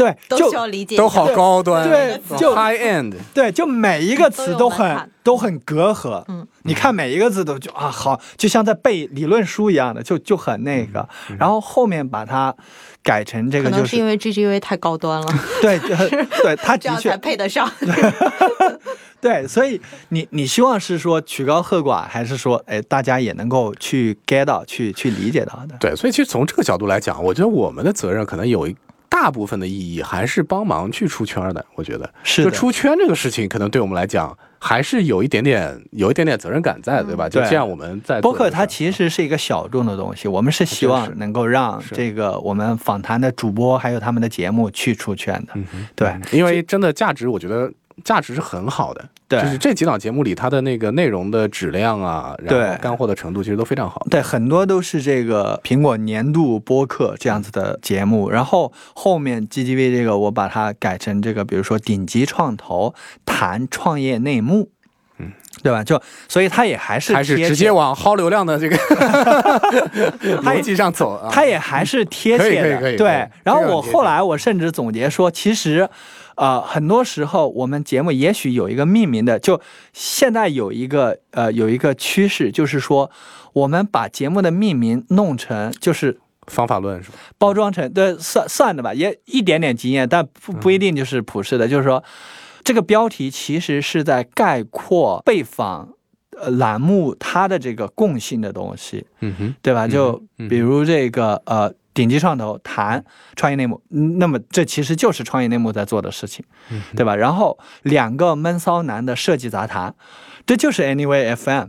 [0.00, 6.24] 对，都就需要理解，都好高端，对就 high end，对，就每一个词都很都很隔阂。
[6.28, 11.06] 嗯，你看每一个字都就啊好，就像在背理论书一样的，就就很那个。
[11.38, 12.54] 然后后面把它
[13.02, 15.26] 改成这个，就是可能因为 GGV 太高端了，
[15.60, 15.88] 对，就
[16.42, 17.70] 对，他的确配得上。
[19.20, 19.78] 对，所以
[20.08, 25.76] 你你希望是说曲高和寡，还是说哎大家也能够去 get 到、去去理解到的？
[25.78, 28.74] 对，所以其实从这个角度来讲，我觉得我们的责任可能有一
[29.10, 31.62] 大部分的意义还是帮忙去出圈的。
[31.74, 37.28] 我觉得，是就出圈这个事情，可能对我们来讲还是有一点点有一点点责任感在，对吧？
[37.28, 45.54] 就对这样我们在播客它其实是一个小众的东西，我们是希望能够让这个我们访谈的主播还有他们的节目去出圈的。
[45.94, 47.70] 对嗯因为真的价值，我觉得
[48.04, 49.08] 价值是很好的。
[49.28, 54.04] 对就是这几档节目里，它的那个内容的质量啊，然对后干货的程度，其实都非常好。
[54.10, 62.92] 对，很多都是这个苹果年度播客这样子的节目，然后后面 GTV 这个我把它改成这个，比如说顶级创投
[63.24, 64.79] 谈创业内幕，嗯，
[65.62, 65.82] 对吧？
[65.84, 68.76] 就所以他也还是还是直接往薅流量的这个
[70.42, 71.28] 逻辑上走啊。
[71.30, 73.28] 它也还是贴切的，对。
[73.42, 75.88] 然后我后来我甚至总结说，其实，
[76.36, 79.60] 呃，很多时候我们节目也许有一个命名的，就
[79.92, 83.10] 现在有一个呃有一个趋势，就是说
[83.52, 86.18] 我们把节目的命名弄成就是。
[86.46, 87.18] 方法论是吧？
[87.38, 91.68] 包装成对算算的吧，也一点点经验，但不不一定就是普世的。
[91.68, 92.02] 就是说，
[92.64, 95.88] 这个标题其实是在概括被访
[96.38, 99.06] 呃栏目它的这个共性的东西。
[99.20, 99.88] 嗯哼，对吧？
[99.88, 103.04] 就嗯比如这个呃，顶级创投谈
[103.36, 107.16] 创业内幕，嗯那么这其实就是创业内幕在做的事情，嗯对吧？
[107.16, 109.94] 然后两个闷骚男的设计杂谈，
[110.46, 111.68] 这就是 Anyway FM，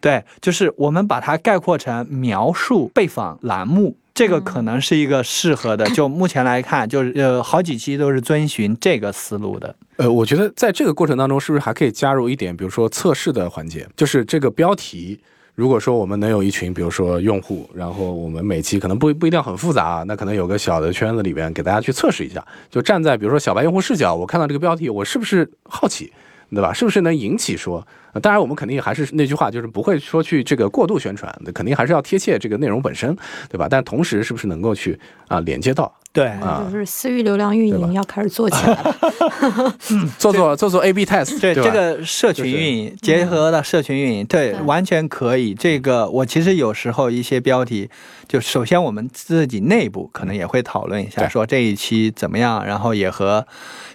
[0.00, 3.96] 对，就是我们把它概括成描述被访栏目。
[4.14, 9.74] 这个可能是一个适合的， 就目前来看，就是呃好几期都是遵循这个思路的。
[9.96, 13.86] 呃，我觉得在这个过程当中，是不是还可以加入一点，比如说测试的环节？
[13.96, 15.18] 就是这个标题，
[15.56, 26.12] 如果说我们能有一群，比如说用户，然后我们每期可能不不一定很复杂啊，那可能有个小的圈子里边给大家去测试一下，就站在比如说小白用户视角，我看到这个标题，我是不是好奇？
[26.50, 26.72] 对吧？
[26.72, 27.86] 是不是能引起说？
[28.12, 33.16] 呃当然，我们肯定还是那句话，就是不会说去这个过度宣传，肯定还是要贴切这个内容本身，
[33.48, 33.66] 对吧？
[33.68, 39.76] 但同时，是不是能够去啊连接到，对，啊就是私域流量运营要开始做起来了。
[40.16, 45.52] 做做做做 A/B test，对对这个社群就是运营结合到社群运营，对，对完全可以。
[45.52, 47.90] 这个我其实有时候一些标题，
[48.28, 53.46] 就首先我们自己内部可能也会讨论一下，说这一期怎么样，然后也和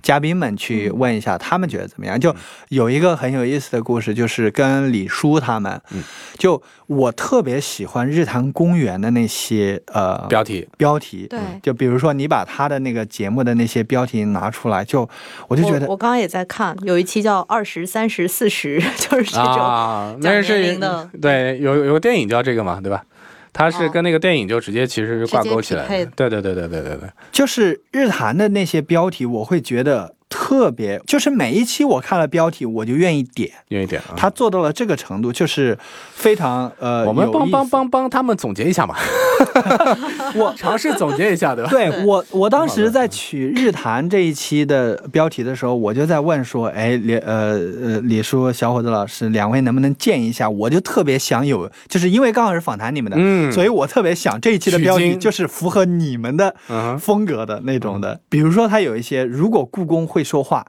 [0.02, 2.20] 嘉宾们去问一下他们觉得怎么样。
[2.20, 2.36] 就
[2.70, 6.04] 有一个很有意思的故事，就是跟李叔他们，嗯
[6.38, 15.08] 就我特别喜欢日坛公园的那些呃标题，标题，对，就比如说你把他的那个节目的那些标题拿出来，就
[15.48, 19.60] 我就觉得我我刚刚也在看，有一期叫二十三十四十， 就是这种。
[19.60, 23.04] 啊，讲那是年龄的对，有有个电影叫这个嘛，对吧？
[23.60, 26.12] 它是哦跟那个电影就直接其实是挂钩起来的。
[26.16, 30.16] 对对对对对对对，就是日韩的那些标题，我会觉得
[30.50, 33.52] 特别，就是每一期我看了标题，我就愿意点。
[33.68, 34.18] 愿意点啊。
[34.18, 35.78] 他做到了这个程度，就是
[36.16, 37.48] 非常呃，我们帮。
[37.52, 38.96] 帮帮帮他们总结一下嘛，
[40.36, 41.70] 我尝试总结一下，对吧？
[41.70, 50.50] 对我，我当时在取日坛这一期的标题的时候，我就在问说，哎，李呃呃李叔、小伙子老师，两位能不能建议一下？
[50.50, 56.56] 我就特别想有，就是因为刚好是访谈你们的，嗯所以我特别想这一期的标题就是符合你们的
[57.00, 58.20] 风格的那种的。
[58.30, 60.66] 比如说，他有一些如果故宫会说话，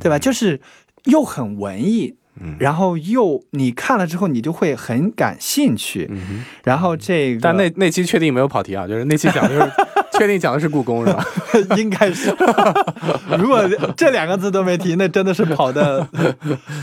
[0.00, 0.18] 对吧？
[0.18, 0.60] 就是
[1.04, 6.06] 又很文艺，嗯然后又你看了之后你就会很感兴趣。
[6.10, 6.44] 嗯。
[6.64, 9.72] 然后这个，但那那期确定没有跑题啊，就是那期讲的就是
[10.18, 11.24] 确定讲的是故宫是吧？
[11.76, 12.34] 应该是。
[13.38, 13.62] 如果
[13.96, 16.06] 这两个字都没提，那真的是跑的。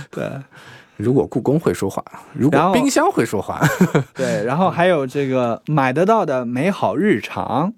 [0.10, 0.30] 对，
[0.98, 2.02] 如果故宫会说话，
[2.34, 3.62] 如果冰箱会说话，
[4.14, 7.74] 对，然后还有这个买得到的美好日常，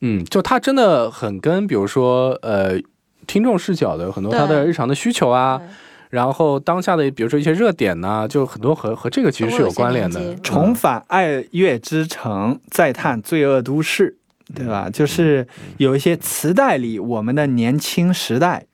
[0.00, 2.80] 嗯，就它真的很跟，比如说呃，
[3.26, 5.60] 听众视角的很多他的日常的需求啊。
[6.08, 10.34] 然后当下的，比如说一些热点呢，就很多和和这个其实是有关联的。
[10.36, 14.16] 重返爱乐之城，再探罪恶都市，
[14.54, 14.88] 对吧？
[14.88, 15.46] 就是
[15.78, 18.64] 有一些磁带里我们的年轻时代。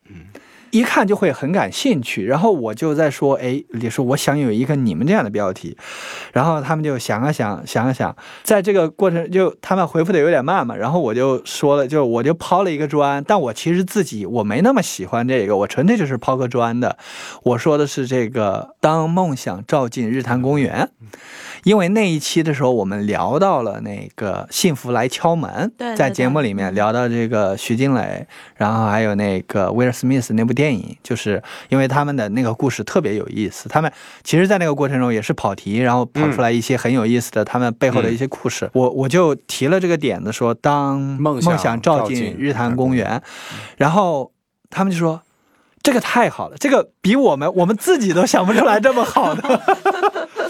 [0.72, 5.76] 一看就会很感兴趣，然后我就在说，哎，李叔，我想有一个你们这样的标题，
[6.32, 16.96] 然后他们就想啊想，想啊想，在这个过程就他们回复的有点慢嘛，然后我就说了，就我就抛了一个砖，但我其实自己我没那么喜欢这个，我纯粹就是抛个砖的，
[17.42, 20.88] 我说的是这个当梦想照进日坛公园。
[21.64, 33.68] 因为那一期的时候，我们聊到了那个幸福来敲门，在节目里面聊到这个徐静蕾，然后还有那个威尔·史密斯那部电影，就是因为他们的那个故事特别有意思。
[33.68, 33.92] 他们
[34.24, 38.68] 其实，在那个过程中也是跑题，然后跑出来一些很有意思的他们背后的一些故事。
[38.72, 43.22] 我我就提了这个点子，说当梦想照进日坛公园，
[43.76, 44.32] 然后
[44.68, 45.22] 他们就说
[45.80, 49.60] 这个太好了，这个比我们我们自己都想不出来这么好的。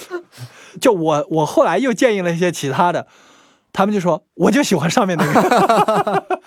[0.81, 3.07] 就我，我后来又建议了一些其他的，
[3.73, 6.43] 他们就说我就喜欢上面那个，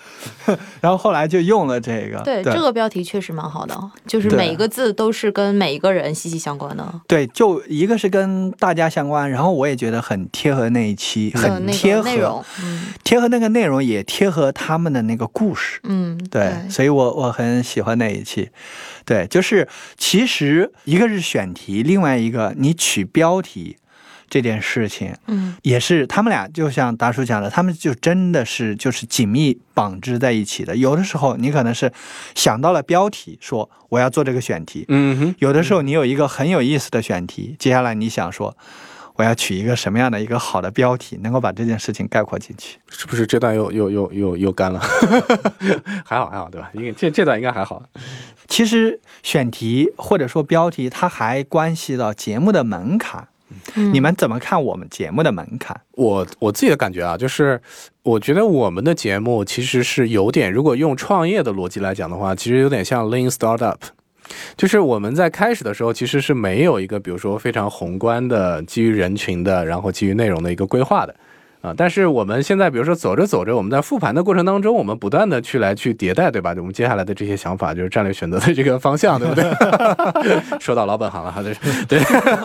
[0.80, 2.20] 然后后来就用了这个。
[2.24, 7.00] 对，这个标题确实蛮好的，就是每一个字都是跟每一个人息息相关的。
[7.08, 12.44] 对，就一个是跟大家相关，然后我也觉得很贴合那一期，很贴合，
[13.02, 15.80] 贴合那个内容，也贴合他们的那个故事。
[15.84, 18.50] 嗯，对，所以我我很喜欢那一期。
[19.04, 19.66] 对，就是
[19.96, 23.76] 其实一个是选题，另外一个你取标题。
[24.28, 30.76] 这件事情，嗯，也是他们俩就像达叔讲的，他们就真的是就是紧密绑织在一起的。
[30.76, 31.92] 有的时候你可能是
[32.34, 38.56] 想到了标题，说我要做这个选题，嗯哼；有的时候你有一个很有意思的选题，接下来你想说
[39.14, 42.78] 我要取一个什么样的一个好的标题，能够把这件事情概括进去。
[42.90, 44.80] 是不是这段又又又又又干了？
[46.04, 46.70] 还好还好，对吧？
[46.74, 47.82] 因为这这段应该还好。
[48.48, 53.28] 其实选题或者说标题，它还关系到节目的门槛。
[53.74, 55.76] 你们怎么看我们节目的门槛？
[55.92, 57.60] 我我自己的感觉啊，就是
[58.02, 63.76] 我觉得我们的节目其实是有点，如果用创业的逻辑来讲的话，其实有点像 Lean Startup，
[64.56, 71.14] 就是我们在开始的时候其实是没有一个，比如说非常宏观的基于人群的，然后基于内容的一个规划的。
[71.66, 71.74] 啊！
[71.76, 76.54] 但是我们现在，比如说走着走着，我们在复盘的过程当中，我们不断的去来去迭代，对吧？
[76.56, 79.44] 我们接下来的这些想法，就是战略选择的这个方向，对不对？
[80.60, 81.52] 说到老本行了，哈，对
[81.88, 81.98] 对，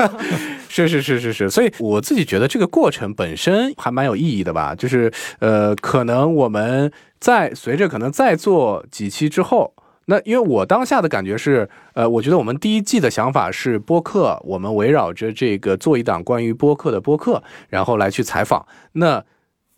[0.67, 1.49] 是是是是是。
[1.49, 4.73] 所以我自己觉得这个过程本身还蛮有意义的吧。
[4.73, 9.73] 就是呃，可能我们在随着可能再做几期之后。
[10.05, 18.65] 那因为我当下的感觉是，呃，我觉得我们第一季的想法是播客，我们围绕着这个做一档关于播客的播客，然后来去采访。
[18.93, 19.23] 那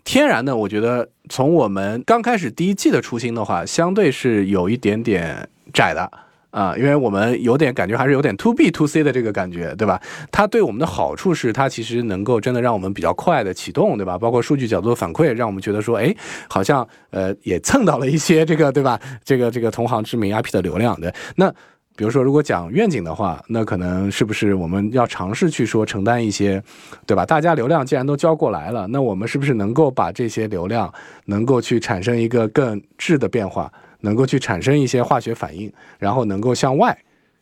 [0.04, 6.10] 天然的，我觉得从我们刚开始第一季的初心的话，相对是有一点点窄的。
[6.54, 10.00] 啊，因为我们有点感觉还是有点 to B to C 的这个感觉，对吧？
[10.32, 14.20] 它对我们的好处是，它其实能够真的让我们比较快的启动，对吧？
[14.20, 16.16] 包括数据角度的反馈，让我们觉得说，哎，
[16.48, 19.00] 好像呃也蹭到了一些这个，对吧？
[19.26, 21.12] 这个这个同行知名 IP 的流量的。
[21.36, 21.52] 那
[21.96, 26.62] 比如说，如果讲愿景的话，那可能是不是我们要尝试去说承担一些，
[27.08, 27.26] 对吧？
[27.26, 30.94] 大家流量既然都交过来了，那我们是不是能够把这些流量
[31.26, 33.72] 能够去产生一个更质的变化？
[34.04, 36.98] 能够去产生一些化学反应，然后能够向外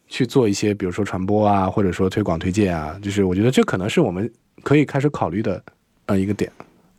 [0.07, 4.31] 去做一些，比如说传播啊，或者说推广推荐啊，就是我觉得这可能是我们
[4.63, 5.61] 可以开始考虑的
[6.05, 6.51] 呃一个点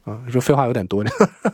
[0.05, 0.19] 啊。
[0.31, 1.05] 说废话有点多，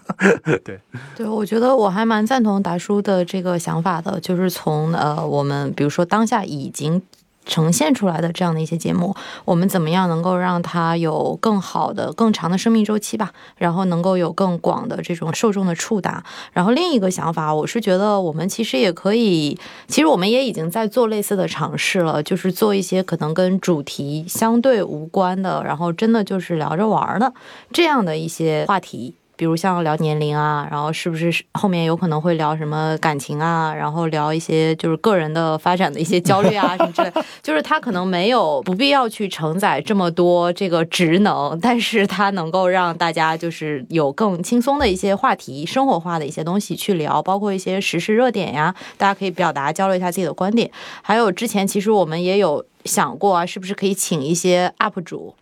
[0.64, 0.80] 对
[1.16, 7.00] 对，我觉得我还蛮赞同达叔的这个想法的，就是从呃我们比如说当下已经。
[7.48, 9.12] 呈现出来的这样的一些节目，
[9.44, 13.32] 我们怎么样能够让它有更好的、更长的生命周期吧？
[13.56, 16.22] 然后能够有更广的这种受众的触达。
[16.52, 27.32] 然后另一个想法，我是觉得我们其实也可以，其实我们也已经在做类似的尝试了，就是做一些可能跟主题相对无关的，然后真的就是聊着玩的
[27.72, 29.14] 这样的一些话题。
[29.38, 50.68] 比如像聊年龄啊，然后是不是后面有可能会聊什么感情啊，然后聊一些就是个人的发展的一些焦虑啊什么之类， 就是他可能没有不必要去承载这么多这个职能，但是他能够让大家就是有更轻松的一些话题、生活化的一些东西去聊，包括一些时事热点呀，大家可以表达交流一下自己的观点。
[51.00, 55.32] 还有之前其实我们也有想过啊，是不是可以请一些 UP 主。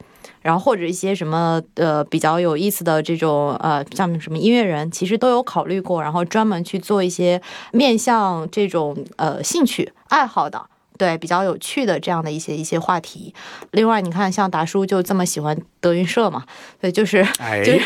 [0.46, 7.42] 然后或者一些什么呃比较有意思的这种呃像什么音乐人，其实都有考虑过，然后专门去做一些
[7.72, 10.64] 面向这种呃兴趣爱好的。
[10.96, 13.34] 对，比较有趣的这样的一些一些话题。
[13.72, 16.44] 另外，你看，像达叔就这么喜欢德云社嘛？
[16.80, 17.80] 对，就是，哎，就是，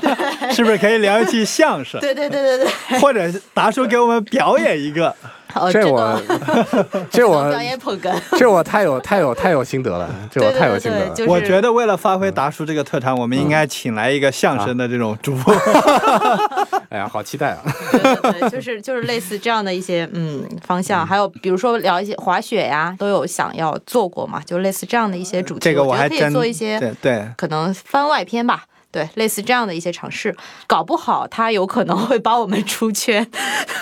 [0.56, 2.00] 是不是可以聊一期相声？
[2.00, 2.98] 对对对对对。
[2.98, 5.14] 或者达叔给我们表演一个。
[5.54, 6.20] 哦，这我，
[7.10, 11.14] 这我表演捧哏， 这我太有太有太有心得了，这我太有心得了。
[11.26, 15.54] 我觉得为了发挥达叔这个特长，我们应该请来一个相声的这种主播。
[16.90, 17.58] 哎呀，好期待啊！
[17.92, 28.64] 对对，就是就是类似这样的一些嗯方向，还有比如说聊一些滑雪呀，都有想要做过嘛，就类似这样的一些主题，这个我还可以做一些对对，可能番外篇吧。
[28.98, 30.34] 对，类似这样的一些尝试，
[30.66, 33.24] 搞不好他有可能会把我们出圈。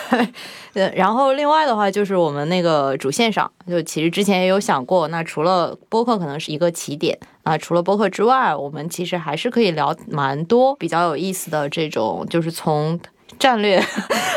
[0.74, 13.00] 对，然后另外的话就是我们那个主线上，就其实之前也有想过，那除了播客可能是一个起点啊，除了播客之外，我们其实还是可以聊蛮多比较有意思的这种，就是从。
[13.38, 13.80] 战略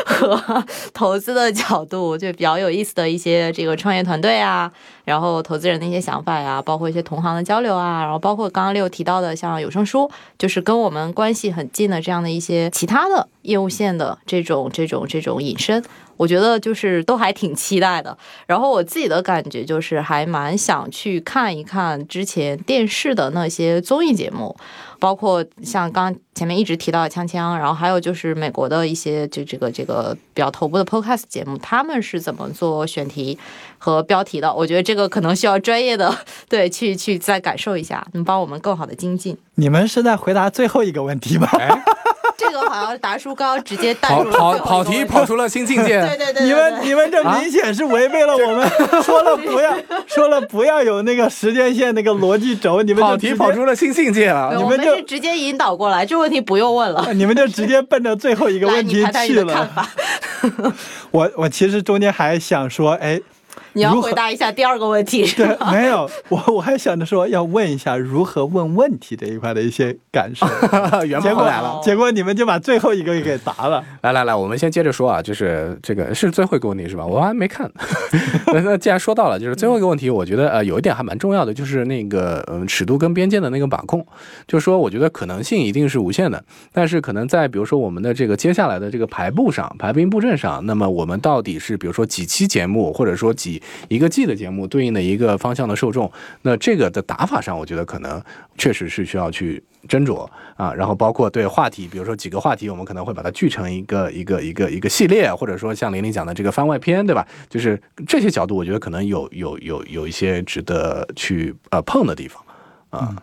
[0.04, 4.70] 和投资的角度，就比较有意思的一些这个创业团队啊，
[5.04, 15.82] 然后投资人的一些想法呀，包括一些同行的交流啊，然后包括刚刚六提到的像有声书，就是跟我们关系很近的这样的一些其他的业务线的这种这种这种引申，
[16.20, 18.14] 我觉得就是都还挺期待的。
[18.46, 24.54] 然后我自己的感觉就是还蛮想去看一看之前电视的那些综艺节目。
[25.00, 33.38] 包括像刚前面一直提到的锵锵，然后还有就是美国的一些就这个这个比较头部的 podcast 节目，他们是怎么做选题
[33.78, 34.54] 和标题的？
[34.54, 36.14] 我觉得这个可能需要专业的
[36.50, 39.34] 对去去再感受一下，能帮我们更好的精进。
[39.54, 41.48] 你们是在回答最后一个问题吗？
[42.40, 46.00] 这个好像达叔刚刚直接带入跑跑题跑出了新境界。
[46.00, 48.66] 对对对，你们你们这明显是违背了我们
[49.04, 49.76] 说了不要
[50.06, 54.54] 说了不要有那个时间线那个逻辑轴，你们跑题跑出了新境界了。
[54.56, 57.12] 你们就直接引导过来，这问题不用问了。
[57.12, 59.70] 你们就直接奔着最后一个问题 去了。
[61.12, 63.20] 我我其实中间还想说，哎。
[63.72, 65.70] 你要回答一下第二个问题 是吧？
[65.72, 70.46] 没有，我我还想着说要问一下如何问问题这一块的一些感受。
[71.20, 73.84] 结果来了，结果你们就把最后一个给答了。
[74.02, 77.04] 来来来，我们先接着说啊，就是这个是最后一个问题是吧？
[77.06, 77.70] 我还没看。
[78.52, 84.04] 那既然说到了，就是最后一个问题，我觉得呃有一点还蛮重要的，就是那个嗯尺度跟边界的那个把控。
[84.46, 86.42] 就是说，我觉得可能性一定是无限的，
[86.72, 96.10] 但是可能在比如说我们的这个接下来的这个排布上、排兵布阵上，那么我们到底是比如说几期节目，或者说几一个季的节目对应的一个方向的受众，
[96.42, 98.22] 那这个的打法上，我觉得可能
[98.58, 100.72] 确实是需要去斟酌啊。
[100.74, 107.26] 然后包括对话题，比如说几个话题，我们可能会把它聚成一个一个一个一个系列，或者说像玲玲讲的这个番外篇，对吧？
[107.48, 112.42] 就是这些角度，我觉得可能有有有有一些值得去呃碰的地方
[112.90, 113.16] 啊。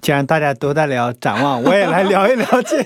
[0.00, 2.84] 既然大家都在聊展望，我也来聊一聊这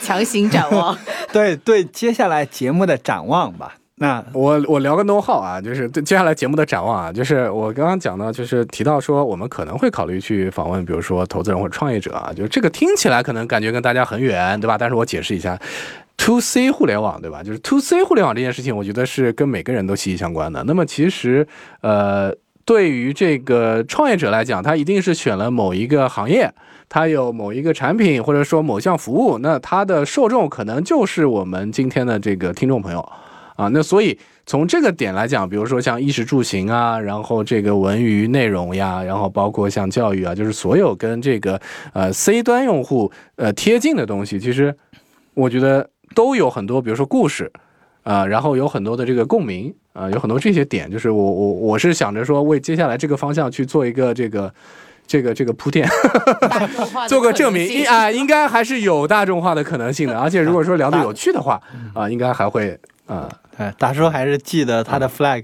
[0.00, 0.98] 强行展望，
[1.32, 3.76] 对对，接下来节目的展望吧。
[3.98, 14.76] 那我我聊个 no 号啊，就是对接下来节目的展望啊，就是我刚刚讲到，就是提到说我们可能会考虑去访问，比如说投资人或者创业者啊，就这个听起来可能感觉跟大家很远，对吧？
[14.76, 15.58] 但是我解释一下
[16.18, 17.42] ，to C 互联网，对吧？
[17.42, 20.62] 就是 to C 互联网这件事情，我觉得是跟每个人都息息相关的。
[20.64, 21.48] 那么其实
[21.80, 22.30] 呃，
[22.66, 26.52] 对于这个创业者来讲，他一定是选了某一个行业，
[26.90, 33.10] 他有某一个产品或者说某项服务，那他的受众可能就是我们今天的这个听众朋友。
[33.56, 41.60] 啊，那所以从这个点来讲，比如说像衣食住行啊，然后这个文娱内容呀，然后包括像教育啊，就是所有跟这个
[41.92, 44.76] 呃 C 端用户呃贴近的东西，其实
[45.34, 47.50] 我觉得都有很多，比如说故事
[48.02, 54.54] 啊，然后有很多的这个共鸣啊，有很多这些点，就是我我我是想着说为接下来这个方向去做一个这个
[55.06, 55.88] 这个这个铺垫，
[57.08, 61.60] 做个证明，应啊应该还是有大众化的可能性的，而且如果说聊的有趣的话
[61.94, 63.28] 啊，应该还会啊。
[63.56, 65.42] 哎，大叔还是记得他的 flag，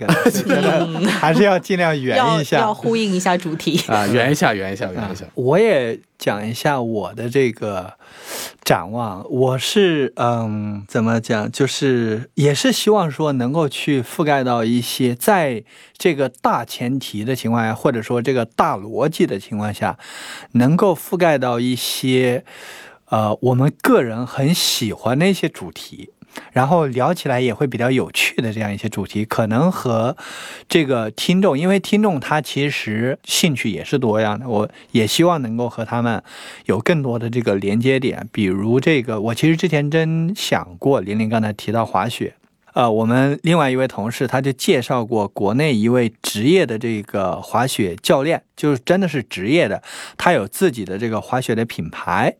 [1.19, 5.25] 还是要尽量圆一下，要呼应一下主题 啊，圆一下，圆一下，圆一下。
[5.33, 7.95] 我也讲一下我的这个
[8.63, 15.65] 展望，我是嗯，怎么讲，就是也是希望说能够去覆盖到一些在
[15.97, 19.99] 这个大前提的情况下，或者说这个大逻辑的情况下，
[20.53, 22.45] 能够覆盖到一些
[23.07, 26.11] 呃我们个人很喜欢的一些主题。
[26.53, 30.16] 然后聊起来也会比较有趣的这样一些主题，可能和
[30.68, 36.22] 这个听众，因为听众他其实兴趣也是多样的，我也希望能够和他们
[36.66, 38.28] 有更多的这个连接点。
[38.32, 42.35] 比如这个，我其实之前真想过，玲玲刚才提到滑雪，
[42.73, 49.82] 呃，我们另外一位同事他就介绍过国内一位职业的这个滑雪教练，就是真的是职业的，
[50.16, 52.35] 他有自己的这个滑雪的品牌，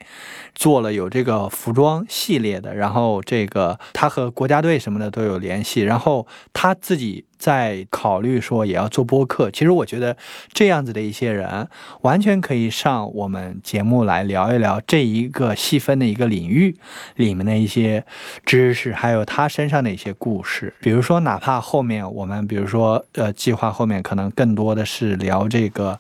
[0.55, 7.25] 做了有这个服装系列的，然后这个他和国家队什么的都有联系，然后他自己。
[7.43, 10.17] 在考虑说也要做播客，其实我觉得
[10.53, 11.67] 这样子的一些人，
[12.03, 16.77] 完全可以上我们节目来聊一聊这一个细分的一个领域
[17.17, 18.05] 里面的一些
[18.47, 20.73] 知识，还有他身上的一些故事。
[20.81, 25.99] 比如说，哪怕后面我们，比如说呃，计划后面可能更多的是聊这个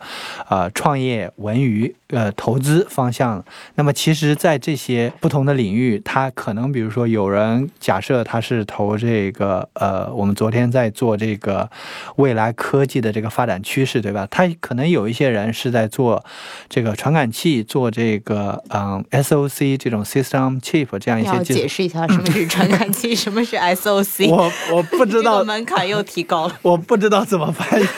[0.49, 3.45] 呃创业、文娱、呃投资方向。
[3.75, 11.32] 那么，其实，在这些不同的领域，他可能比如说有人假设他是投这个呃，我们昨天在做这。
[11.33, 11.71] 这个
[12.17, 14.29] 未来科技的这个发展趋势，对吧？
[14.31, 16.23] 他可能有一些人是在做
[16.69, 21.31] 这个传感器，做这个嗯 SOC 这种 System Chip 这样一些。
[21.31, 24.29] 要解释一下什么是传感器，什么是 SOC？
[24.29, 26.59] 我我不知道，门槛又提高了。
[26.61, 27.87] 我不知道怎么翻译。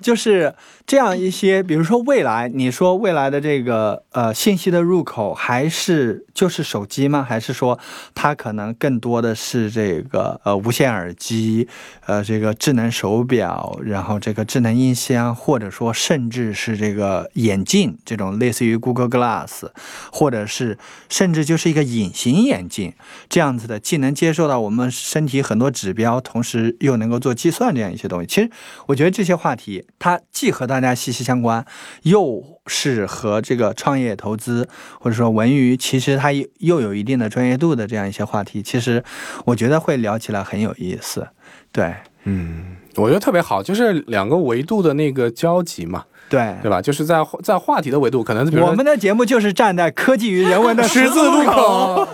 [0.00, 0.54] 就是
[0.86, 7.24] 这样一些，比如说未来，你说未来的这个呃信息的入口还是就是手机吗？
[7.26, 7.78] 还是说
[8.14, 11.68] 它可能更多的是这个呃无线耳机，
[12.06, 19.70] 呃这个智能手表，然后这个智能音箱，或者说甚至是这个眼镜这种类似于 Google Glass，
[20.12, 20.76] 或者是
[21.08, 22.92] 甚至就是一个隐形眼镜
[23.28, 28.26] 这样子的，既能接受到我们身体很多指标，同时又能够做计算这样一些东西。
[28.26, 28.50] 其实
[28.86, 29.83] 我觉得这些话题。
[29.98, 31.64] 它既和大家息息相关，
[32.02, 34.68] 又是和这个创业投资
[35.00, 39.02] 或者说文娱，其实它又又有一定的专业度的这样一些话题，其实
[39.44, 41.26] 我觉得会聊起来很有意思。
[41.72, 41.94] 对，
[42.24, 46.80] 嗯，我觉得特别好，就是两个维度的那个交集嘛，对对吧？
[46.80, 52.06] 就是在在话题的维度，可能我们的节目就是站在科技与人文的 十字路口，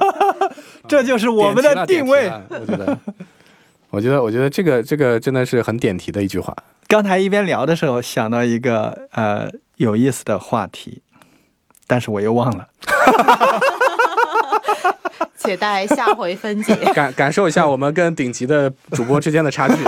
[0.89, 2.31] 这就是我们的定位。
[2.49, 2.99] 我觉得，
[3.91, 6.57] 我觉得，我觉得这个这个真的是很点题的一句话。
[6.91, 11.03] 刚才一边聊的时候，想到一个呃有意思的话题，
[11.87, 12.67] 但是我又忘了，
[15.39, 16.75] 且待下回分解。
[16.93, 19.77] 感感受一下我们跟顶级的主播之间的差距。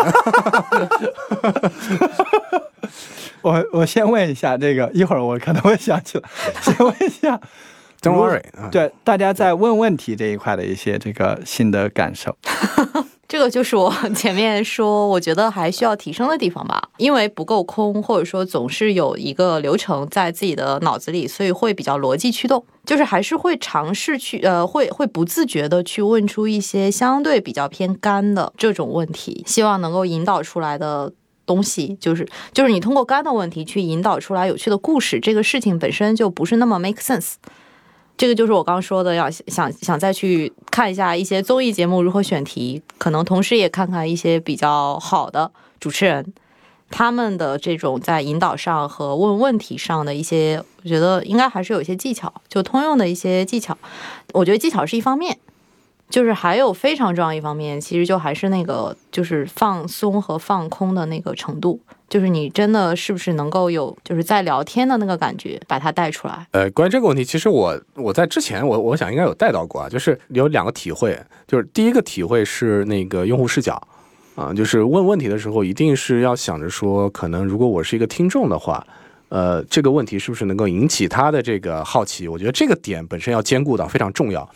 [3.42, 6.30] 我我先问一下这个，一会儿我可能会想起来。
[6.60, 7.40] 先问一下
[8.00, 12.36] ，Don't worry，对大家在问问题这一块的一些这个心得感受。
[13.32, 31.10] 这个就是我 前面说，我觉得还需要提升的地方吧，因为不够空，或者说总是有一个流程在自己的脑子里，所以会比较逻辑驱动，就是还是会尝试去，呃，会会不自觉的去问出一些相对比较偏干的这种问题，希望能够引导出来的
[31.46, 37.36] 东西，就是就是你通过干的问题去引导出来有趣的故事，这个事情本身就不是那么 make sense。
[38.16, 46.32] 这个就是我刚说的，要想想再去看一下一些综艺节目如何选题，可能同时也看看一些比较好的主持人，
[46.88, 53.76] 他们的这种在引导上和问问题上的一些，我觉得应该还是有一些技巧，就通用的一些技巧。
[54.32, 55.36] 我觉得技巧是一方面，
[56.08, 61.80] 就是还有非常重要一方面，其实就还是那个就是放松和放空的那个程度。
[62.12, 66.46] 就是你真的是不是能够有就是在聊天的那个感觉，把它带出来？
[66.50, 71.18] 呃，关于这个问题，其实我我在之前我我想应该有带到过啊，就是有两个体会，
[71.48, 73.80] 就是第一个体会是那个用户视角
[74.34, 78.86] 啊，就是问问题的时候一定是要想着说，可能如果我是一个听众的话，
[79.30, 82.28] 呃，这个问题是不是能够引起他的这个好奇？
[82.28, 84.46] 我觉得这个点本身要兼顾到非常重要。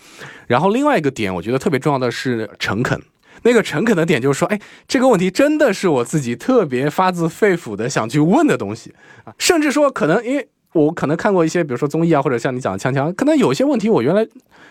[0.46, 3.00] 然后另外一个点，我觉得特别重要的是诚恳。
[3.46, 8.92] 那个诚恳的点就是说，哎，这个问题真的是我自己特别发自肺腑的想去问的东西
[9.24, 14.26] 啊，甚至说可能因为我可能看过一些，比如说综艺啊，或者像你讲的锵锵，可能有些问题我原来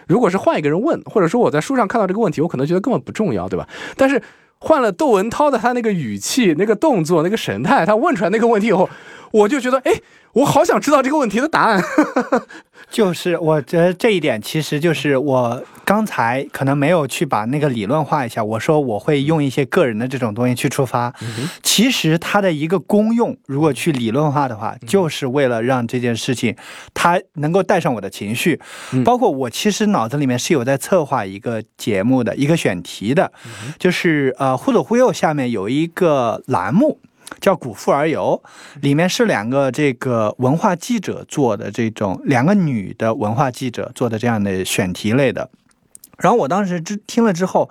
[0.08, 3.66] 如果是换一个人问，或者说我在书上看到这个问题，我可能觉得根本不重要，对吧？
[3.96, 4.22] 但是
[4.60, 8.90] 换了窦文涛的他那个语气、那个动作、那个神态，他问出来那个问题以后，
[9.32, 10.02] 我就觉得，哎。
[10.36, 11.82] 我好想知道这个问题的答案，
[12.96, 18.42] 就是我觉得这一点其实就是我刚才可能没有去把那个理论化一下。
[18.42, 21.14] 我说我会用一些个人的这种东西去出发，
[21.62, 26.56] 其实它的一个功用，如果去理论化的话，就是为了让这件事情
[26.94, 28.62] 它能够带上我的情绪。
[29.04, 33.30] 包括我其实脑子里面是有在策划一个节目的一个选题的，
[33.78, 37.02] 就是呃忽左忽右下面有一个栏目。
[37.40, 38.42] 叫《古富而游》，
[38.82, 45.50] 里面是两个这个文化记者做的这种两个女的文化记者做的这样的选题类的。
[46.18, 47.70] 然后我当时之听了之后，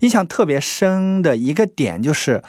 [0.00, 2.42] 印象特别深的一个点就是，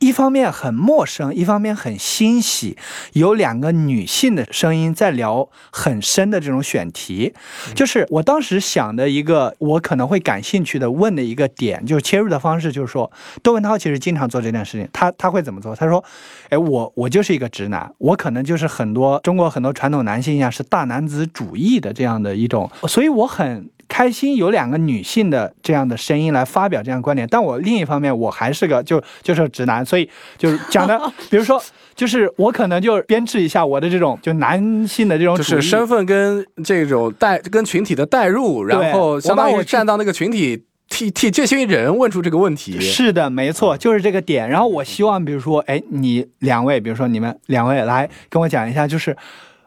[0.00, 2.76] 一方面很陌生，一方面很欣喜，
[3.14, 7.32] 有两个女性的声音在聊很深的这种选题，
[7.74, 13.10] 就是我当时想的一个我可能会感兴趣的问的一个点，就是切入的方式，就是说
[13.42, 15.74] 窦文涛其实经常做这件事情，他他会怎么做？
[15.74, 16.04] 他说，
[16.50, 23.70] 哎，我我就是一个直男，我可能就是很多中国很多传统男性一样是大男子主义的这样的一种，所以我很。
[23.88, 31.00] 开心有两个女性的这样的声音来发表这样观点，但我另一方面我还是个就就是直男，所以就是讲的，
[31.30, 31.62] 比如说
[31.94, 42.78] 就是我可能就编制一下我的这种就男性的这种就是身份跟这种代跟群体的代入，然后相当于站到那个群体替替这些人问出这个问题。
[42.80, 44.48] 是的，没错，就是这个点。
[44.48, 49.16] 然后我希望比如说，哎，你两位，比如说你们两位来跟我讲一下，就是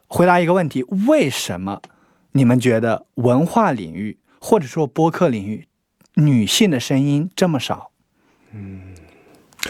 [0.07, 1.81] 回答一个问题：为什么？
[2.33, 5.67] 你们觉得文化领域或者说播客领域
[6.15, 7.91] 女性的声音这么少？
[8.53, 8.95] 嗯，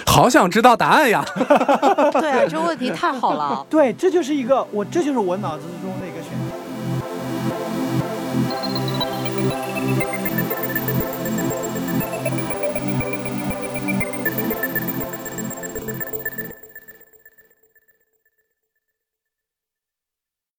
[0.06, 1.24] 好想知道答案呀！
[2.14, 3.66] 对啊，这个问题太好了。
[3.70, 6.17] 对，这就是一个我，这就是我脑子中的。